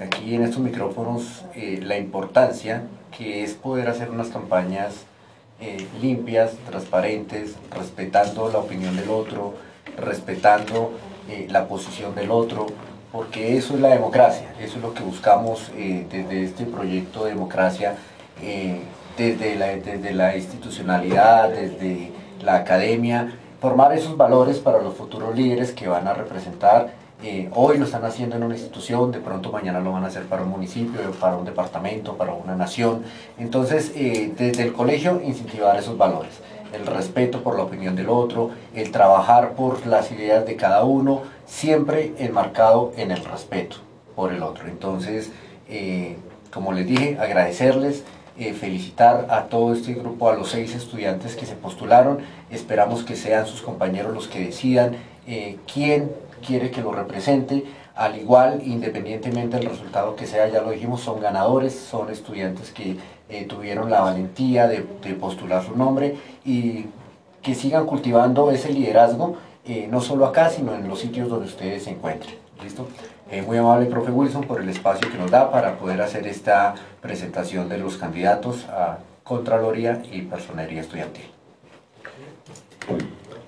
aquí 0.01 0.35
en 0.35 0.43
estos 0.43 0.61
micrófonos 0.61 1.45
la 1.55 1.99
importancia 1.99 2.83
que 3.17 3.45
es 3.45 3.55
poder 3.55 3.88
hacer 3.88 4.11
unas 4.11 4.29
campañas 4.29 5.07
limpias, 6.03 6.57
transparentes, 6.69 7.55
respetando 7.71 8.51
la 8.51 8.59
opinión 8.59 8.97
del 8.97 9.09
otro, 9.09 9.55
respetando 9.97 10.93
la 11.49 11.67
posición 11.69 12.14
del 12.14 12.31
otro, 12.31 12.67
porque 13.14 13.57
eso 13.57 13.74
es 13.74 13.81
la 13.81 13.90
democracia, 13.90 14.53
eso 14.61 14.74
es 14.74 14.83
lo 14.83 14.92
que 14.92 15.05
buscamos 15.05 15.70
desde 15.77 16.42
este 16.42 16.64
proyecto 16.64 17.22
de 17.24 17.31
democracia 17.31 17.94
desde, 19.16 19.55
la, 19.55 19.68
desde 19.68 20.12
la 20.12 20.37
institucionalidad, 20.37 21.50
desde 21.50 22.11
la 22.42 22.57
academia, 22.57 23.33
formar 23.61 23.92
esos 23.92 24.16
valores 24.16 24.59
para 24.59 24.83
los 24.83 24.94
futuros 24.94 25.37
líderes 25.37 25.70
que 25.70 25.87
van 25.87 26.09
a 26.09 26.14
representar. 26.14 26.92
Eh, 27.22 27.48
hoy 27.55 27.79
lo 27.79 27.85
están 27.85 28.05
haciendo 28.05 28.37
en 28.37 28.42
una 28.42 28.55
institución, 28.55 29.12
de 29.12 29.20
pronto 29.20 29.53
mañana 29.53 29.79
lo 29.81 29.92
van 29.92 30.05
a 30.05 30.09
hacer 30.09 30.24
para 30.24 30.42
un 30.42 30.50
municipio, 30.50 31.00
para 31.20 31.37
un 31.37 31.44
departamento, 31.44 32.16
para 32.16 32.35
una 32.35 32.57
nación. 32.57 33.05
Entonces, 33.38 33.92
eh, 33.94 34.33
desde 34.37 34.64
el 34.64 34.72
colegio, 34.72 35.22
incentivar 35.24 35.77
esos 35.79 35.96
valores. 35.96 36.33
El 36.75 36.87
respeto 36.87 37.43
por 37.43 37.57
la 37.57 37.65
opinión 37.65 37.95
del 37.95 38.09
otro, 38.09 38.51
el 38.75 38.91
trabajar 38.91 39.53
por 39.53 39.87
las 39.87 40.11
ideas 40.11 40.45
de 40.45 40.57
cada 40.57 40.85
uno, 40.85 41.23
siempre 41.47 42.13
enmarcado 42.19 42.93
en 42.97 43.11
el 43.11 43.25
respeto 43.25 43.77
por 44.17 44.33
el 44.33 44.43
otro. 44.43 44.67
Entonces, 44.67 45.31
eh, 45.69 46.17
como 46.53 46.73
les 46.73 46.87
dije, 46.87 47.17
agradecerles. 47.19 48.05
Eh, 48.37 48.53
felicitar 48.53 49.29
a 49.31 49.45
todo 49.45 49.73
este 49.73 49.95
grupo, 49.95 50.29
a 50.29 50.35
los 50.35 50.51
seis 50.51 50.75
estudiantes 50.75 51.37
que 51.37 51.47
se 51.47 51.55
postularon. 51.55 52.19
Esperamos 52.51 53.05
que 53.05 53.15
sean 53.15 53.47
sus 53.47 53.63
compañeros 53.63 54.13
los 54.13 54.27
que 54.27 54.41
decidan 54.41 54.97
eh, 55.29 55.59
quién 55.73 56.11
quiere 56.45 56.73
que 56.73 56.83
lo 56.83 56.91
represente. 56.91 57.65
Al 57.95 58.19
igual, 58.19 58.61
independientemente 58.65 59.57
del 59.57 59.67
resultado 59.67 60.17
que 60.17 60.27
sea, 60.27 60.49
ya 60.49 60.63
lo 60.63 60.73
dijimos, 60.73 61.01
son 61.03 61.21
ganadores, 61.21 61.79
son 61.79 62.11
estudiantes 62.11 62.73
que 62.73 62.97
eh, 63.29 63.45
tuvieron 63.45 63.91
la 63.91 64.01
valentía 64.01 64.69
de, 64.69 64.81
postular 65.19 65.65
su 65.65 65.77
nombre 65.77 66.17
y 66.45 66.87
que 67.43 67.55
sigan 67.55 67.87
cultivando 67.87 68.51
ese 68.51 68.73
liderazgo, 68.73 69.37
no 69.89 70.01
solo 70.01 70.27
acá, 70.27 70.51
sino 70.51 70.75
en 70.75 70.89
los 70.89 71.01
sitios 71.01 71.29
donde 71.29 71.47
ustedes 71.47 71.85
se 71.85 71.91
encuentren. 71.91 72.37
¿Listo? 72.63 72.87
Eh, 73.31 73.43
muy 73.43 73.57
amable, 73.57 73.87
profe 73.87 74.11
Wilson, 74.11 74.45
por 74.45 74.61
el 74.61 74.69
espacio 74.69 75.11
que 75.11 75.19
nos 75.19 75.31
da 75.31 75.51
para 75.51 75.79
poder 75.79 76.01
hacer 76.03 76.27
esta 76.27 76.75
presentación 77.01 77.69
de 77.69 77.79
los 77.79 77.97
candidatos 77.97 78.67
a 78.69 78.99
Contraloría 79.23 80.03
y 80.13 80.23
Personería 80.23 80.83
Estudiantil. 80.83 81.25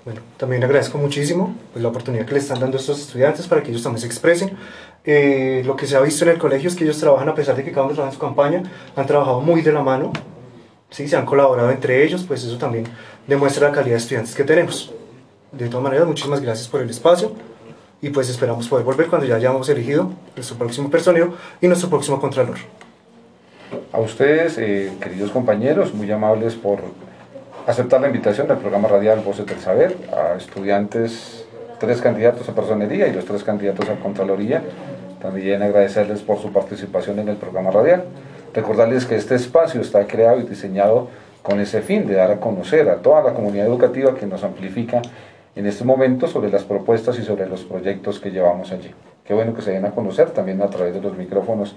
Bueno, 0.06 0.20
también 0.36 0.62
agradezco 0.62 0.98
muchísimo 0.98 1.56
pues, 1.72 1.82
la 1.82 1.88
oportunidad 1.88 2.24
que 2.26 2.34
le 2.34 2.38
están 2.38 2.60
dando 2.60 2.76
estos 2.76 3.00
estudiantes 3.00 3.48
para 3.48 3.60
que 3.60 3.70
ellos 3.70 3.82
también 3.82 4.00
se 4.00 4.06
expresen. 4.06 4.52
Eh, 5.04 5.64
lo 5.66 5.74
que 5.74 5.84
se 5.88 5.96
ha 5.96 6.00
visto 6.00 6.24
en 6.24 6.30
el 6.30 6.38
colegio 6.38 6.68
es 6.68 6.76
que 6.76 6.84
ellos 6.84 7.00
trabajan, 7.00 7.28
a 7.28 7.34
pesar 7.34 7.56
de 7.56 7.64
que 7.64 7.72
cada 7.72 7.86
uno 7.86 7.94
trabaja 7.94 8.12
en 8.12 8.14
su 8.14 8.24
campaña, 8.24 8.62
han 8.94 9.04
trabajado 9.04 9.40
muy 9.40 9.62
de 9.62 9.72
la 9.72 9.82
mano, 9.82 10.12
¿sí? 10.90 11.08
se 11.08 11.16
han 11.16 11.26
colaborado 11.26 11.72
entre 11.72 12.04
ellos, 12.04 12.22
pues 12.22 12.44
eso 12.44 12.56
también 12.56 12.84
demuestra 13.26 13.66
la 13.66 13.74
calidad 13.74 13.94
de 13.94 13.98
estudiantes 13.98 14.32
que 14.36 14.44
tenemos. 14.44 14.94
De 15.50 15.66
todas 15.68 15.82
maneras, 15.82 16.06
muchísimas 16.06 16.40
gracias 16.40 16.68
por 16.68 16.82
el 16.82 16.90
espacio 16.90 17.32
y 18.00 18.10
pues 18.10 18.28
esperamos 18.28 18.68
poder 18.68 18.84
volver 18.84 19.08
cuando 19.08 19.26
ya 19.26 19.34
hayamos 19.34 19.68
elegido 19.68 20.12
nuestro 20.36 20.56
próximo 20.56 20.88
personero 20.88 21.34
y 21.60 21.66
nuestro 21.66 21.90
próximo 21.90 22.20
contralor. 22.20 22.58
A 23.90 23.98
ustedes, 23.98 24.56
eh, 24.58 24.92
queridos 25.00 25.32
compañeros, 25.32 25.92
muy 25.92 26.08
amables 26.12 26.54
por 26.54 26.78
aceptar 27.66 28.00
la 28.00 28.06
invitación 28.06 28.46
del 28.46 28.58
programa 28.58 28.88
radial 28.88 29.20
Voces 29.20 29.44
del 29.44 29.58
Saber, 29.58 29.96
a 30.16 30.36
estudiantes, 30.36 31.44
tres 31.80 32.00
candidatos 32.00 32.48
a 32.48 32.54
personería 32.54 33.08
y 33.08 33.12
los 33.12 33.24
tres 33.24 33.42
candidatos 33.42 33.88
a 33.88 33.96
Contraloría. 33.96 34.62
También 35.20 35.62
agradecerles 35.62 36.22
por 36.22 36.38
su 36.38 36.52
participación 36.52 37.18
en 37.18 37.28
el 37.28 37.36
programa 37.36 37.72
radial. 37.72 38.04
Recordarles 38.54 39.04
que 39.04 39.16
este 39.16 39.34
espacio 39.34 39.80
está 39.80 40.06
creado 40.06 40.38
y 40.38 40.44
diseñado 40.44 41.08
con 41.42 41.60
ese 41.60 41.82
fin 41.82 42.06
de 42.06 42.14
dar 42.14 42.30
a 42.30 42.40
conocer 42.40 42.88
a 42.88 42.96
toda 42.96 43.22
la 43.22 43.34
comunidad 43.34 43.66
educativa 43.66 44.14
que 44.14 44.26
nos 44.26 44.44
amplifica 44.44 45.02
en 45.56 45.66
este 45.66 45.84
momento 45.84 46.28
sobre 46.28 46.50
las 46.50 46.62
propuestas 46.62 47.18
y 47.18 47.22
sobre 47.22 47.46
los 47.48 47.64
proyectos 47.64 48.20
que 48.20 48.30
llevamos 48.30 48.70
allí. 48.70 48.92
Qué 49.24 49.34
bueno 49.34 49.54
que 49.54 49.62
se 49.62 49.72
den 49.72 49.84
a 49.84 49.90
conocer 49.90 50.30
también 50.30 50.62
a 50.62 50.68
través 50.68 50.94
de 50.94 51.00
los 51.00 51.16
micrófonos 51.16 51.74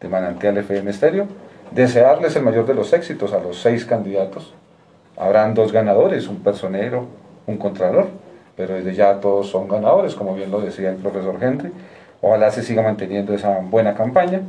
de 0.00 0.08
Manantial 0.08 0.58
FM 0.58 0.90
Estéreo. 0.90 1.26
Desearles 1.72 2.36
el 2.36 2.42
mayor 2.44 2.66
de 2.66 2.74
los 2.74 2.92
éxitos 2.92 3.32
a 3.32 3.40
los 3.40 3.58
seis 3.60 3.84
candidatos. 3.84 4.54
Habrán 5.16 5.54
dos 5.54 5.72
ganadores, 5.72 6.28
un 6.28 6.42
personero, 6.42 7.06
un 7.46 7.56
contralor, 7.56 8.08
pero 8.56 8.74
desde 8.74 8.94
ya 8.94 9.20
todos 9.20 9.48
son 9.48 9.68
ganadores, 9.68 10.14
como 10.14 10.34
bien 10.34 10.50
lo 10.50 10.60
decía 10.60 10.90
el 10.90 10.96
profesor 10.96 11.38
Gente. 11.38 11.70
Ojalá 12.20 12.50
se 12.50 12.62
siga 12.62 12.82
manteniendo 12.82 13.34
esa 13.34 13.60
buena 13.60 13.94
campaña 13.94 14.40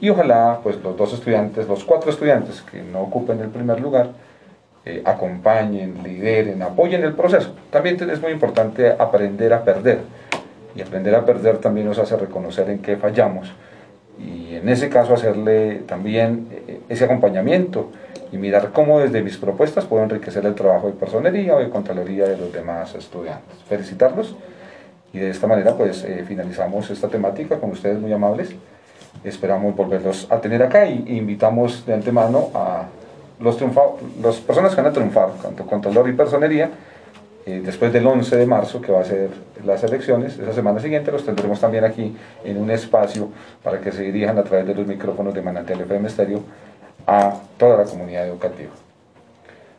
y 0.00 0.10
ojalá 0.10 0.60
pues 0.62 0.76
los 0.82 0.96
dos 0.96 1.12
estudiantes, 1.14 1.66
los 1.66 1.84
cuatro 1.84 2.10
estudiantes 2.10 2.62
que 2.62 2.82
no 2.82 3.00
ocupen 3.00 3.40
el 3.40 3.48
primer 3.48 3.80
lugar, 3.80 4.10
eh, 4.84 5.02
acompañen, 5.04 6.02
lideren, 6.04 6.62
apoyen 6.62 7.02
el 7.02 7.14
proceso. 7.14 7.54
También 7.70 7.96
es 8.08 8.20
muy 8.20 8.30
importante 8.30 8.90
aprender 8.90 9.52
a 9.52 9.64
perder. 9.64 10.00
Y 10.76 10.82
aprender 10.82 11.14
a 11.14 11.24
perder 11.24 11.58
también 11.58 11.86
nos 11.88 11.98
hace 11.98 12.16
reconocer 12.16 12.70
en 12.70 12.78
qué 12.78 12.96
fallamos. 12.96 13.52
Y 14.18 14.54
en 14.54 14.68
ese 14.68 14.88
caso 14.88 15.14
hacerle 15.14 15.82
también 15.86 16.48
eh, 16.52 16.80
ese 16.88 17.04
acompañamiento 17.04 17.90
y 18.32 18.38
mirar 18.38 18.72
cómo 18.72 19.00
desde 19.00 19.22
mis 19.22 19.36
propuestas 19.36 19.84
puedo 19.84 20.02
enriquecer 20.02 20.44
el 20.46 20.54
trabajo 20.54 20.88
de 20.88 20.94
personería 20.94 21.56
o 21.56 21.60
de 21.60 21.70
contraloría 21.70 22.26
de 22.26 22.36
los 22.36 22.52
demás 22.52 22.94
estudiantes. 22.94 23.56
Felicitarlos 23.68 24.36
y 25.12 25.18
de 25.18 25.30
esta 25.30 25.46
manera 25.46 25.74
pues 25.74 26.04
eh, 26.04 26.24
finalizamos 26.26 26.90
esta 26.90 27.08
temática 27.08 27.58
con 27.58 27.70
ustedes 27.70 27.98
muy 27.98 28.12
amables. 28.12 28.54
Esperamos 29.24 29.74
volverlos 29.74 30.26
a 30.30 30.40
tener 30.40 30.62
acá 30.62 30.86
y, 30.86 31.04
invitamos 31.16 31.86
de 31.86 31.94
antemano 31.94 32.50
a 32.54 32.84
los 33.40 33.58
las 34.22 34.36
personas 34.36 34.74
que 34.74 34.80
van 34.80 34.90
a 34.90 34.94
triunfar, 34.94 35.30
tanto 35.42 35.66
Contralor 35.66 36.08
y 36.08 36.12
Personería, 36.12 36.70
eh, 37.46 37.62
después 37.64 37.92
del 37.92 38.06
11 38.06 38.36
de 38.36 38.46
marzo, 38.46 38.80
que 38.80 38.90
va 38.90 39.00
a 39.00 39.04
ser 39.04 39.30
las 39.64 39.84
elecciones, 39.84 40.38
esa 40.38 40.52
semana 40.52 40.80
siguiente 40.80 41.12
los 41.12 41.24
tendremos 41.24 41.60
también 41.60 41.84
aquí 41.84 42.16
en 42.44 42.56
un 42.56 42.70
espacio 42.70 43.28
para 43.62 43.80
que 43.80 43.92
se 43.92 44.02
dirijan 44.02 44.36
a 44.38 44.42
través 44.42 44.66
de 44.66 44.74
los 44.74 44.86
micrófonos 44.86 45.32
de 45.32 45.42
Manantial 45.42 45.80
FM 45.80 46.08
Estéreo 46.08 46.42
a 47.06 47.34
toda 47.58 47.78
la 47.78 47.84
comunidad 47.84 48.26
educativa. 48.26 48.70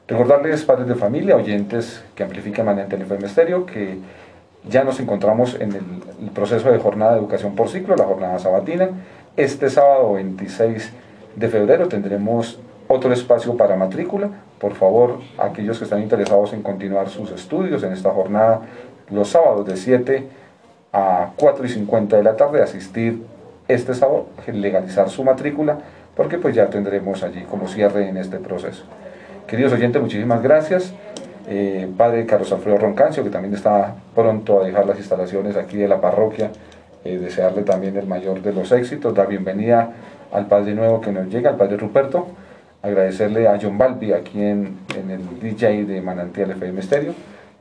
Recordarles, 0.07 0.63
padres 0.63 0.87
de 0.87 0.95
familia, 0.95 1.35
oyentes 1.35 2.03
que 2.15 2.23
amplifican 2.23 2.65
mediante 2.65 2.95
el 2.95 3.01
FM 3.01 3.25
Estéreo, 3.25 3.65
que 3.65 3.97
ya 4.67 4.83
nos 4.83 4.99
encontramos 4.99 5.55
en 5.55 5.73
el, 5.73 5.83
el, 6.21 6.29
proceso 6.31 6.71
de 6.71 6.79
jornada 6.79 7.13
de 7.13 7.19
educación 7.19 7.55
por 7.55 7.69
ciclo, 7.69 7.95
la 7.95 8.05
jornada 8.05 8.39
sabatina. 8.39 8.89
Este 9.35 9.69
sábado 9.69 10.13
26 10.13 10.93
de 11.35 11.49
febrero 11.49 11.87
tendremos 11.87 12.59
otro 12.87 13.11
espacio 13.13 13.55
para 13.57 13.75
matrícula. 13.75 14.29
Por 14.59 14.73
favor, 14.73 15.19
aquellos 15.37 15.77
que 15.77 15.83
están 15.83 16.01
interesados 16.01 16.53
en 16.53 16.63
continuar 16.63 17.09
sus 17.09 17.31
estudios 17.31 17.83
en 17.83 17.93
esta 17.93 18.11
jornada, 18.11 18.61
los 19.09 19.29
sábados 19.29 19.65
de 19.65 19.77
7 19.77 20.27
a 20.93 21.31
4 21.35 21.65
y 21.65 21.69
50 21.69 22.17
de 22.17 22.23
la 22.23 22.35
tarde, 22.35 22.63
asistir 22.63 23.23
este 23.67 23.93
sábado, 23.93 24.27
legalizar 24.47 25.09
su 25.09 25.23
matrícula, 25.23 25.79
porque 26.17 26.39
pues 26.39 26.55
ya 26.55 26.65
tendremos 26.65 27.23
allí 27.23 27.43
como 27.43 27.67
cierre 27.67 28.09
en 28.09 28.17
este 28.17 28.39
proceso. 28.39 28.83
Queridos 29.45 29.71
oyentes, 29.71 30.01
muchísimas 30.01 30.41
gracias. 30.41 30.93
Eh, 31.47 31.87
padre 31.95 32.25
Carlos 32.25 32.51
Alfredo 32.51 32.79
Roncancio, 32.79 33.23
que 33.23 33.29
también 33.29 33.53
está 33.53 33.95
pronto 34.13 34.61
a 34.61 34.65
dejar 34.65 34.85
las 34.87 34.97
instalaciones 34.97 35.55
aquí 35.55 35.77
de 35.77 35.87
la 35.87 36.01
parroquia, 36.01 36.49
eh, 37.05 37.19
desearle 37.19 37.61
también 37.61 37.95
el 37.95 38.07
mayor 38.07 38.41
de 38.41 38.51
los 38.51 38.71
éxitos, 38.71 39.13
dar 39.13 39.27
bienvenida 39.27 39.93
al 40.33 40.47
Padre 40.47 40.73
nuevo 40.73 40.99
que 40.99 41.11
nos 41.11 41.27
llega, 41.27 41.51
al 41.51 41.55
Padre 41.55 41.77
Ruperto, 41.77 42.27
agradecerle 42.81 43.47
a 43.47 43.57
John 43.61 43.77
Balbi 43.77 44.11
aquí 44.11 44.41
en, 44.41 44.79
en 44.99 45.11
el 45.11 45.39
DJ 45.39 45.85
de 45.85 46.01
Manantial 46.01 46.51
FM 46.51 46.81
Estéreo 46.81 47.13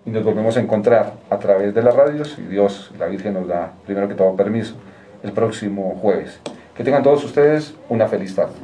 y 0.05 0.11
nos 0.11 0.25
volvemos 0.25 0.57
a 0.57 0.61
encontrar 0.61 1.13
a 1.31 1.39
través 1.39 1.75
de 1.75 1.83
las 1.83 1.95
radios, 1.95 2.39
y 2.39 2.43
Dios, 2.43 2.91
la 2.99 3.07
Virgen 3.07 3.35
nos 3.35 3.47
da 3.47 3.73
primero 3.85 4.09
que 4.09 4.15
todo 4.15 4.35
permiso, 4.35 4.75
el 5.23 5.33
próximo 5.33 5.97
jueves. 6.01 6.41
Que 6.77 6.85
tengan 6.85 7.03
todos 7.03 7.25
ustedes 7.25 7.75
una 7.89 8.07
feliz 8.07 8.35
tarde. 8.35 8.55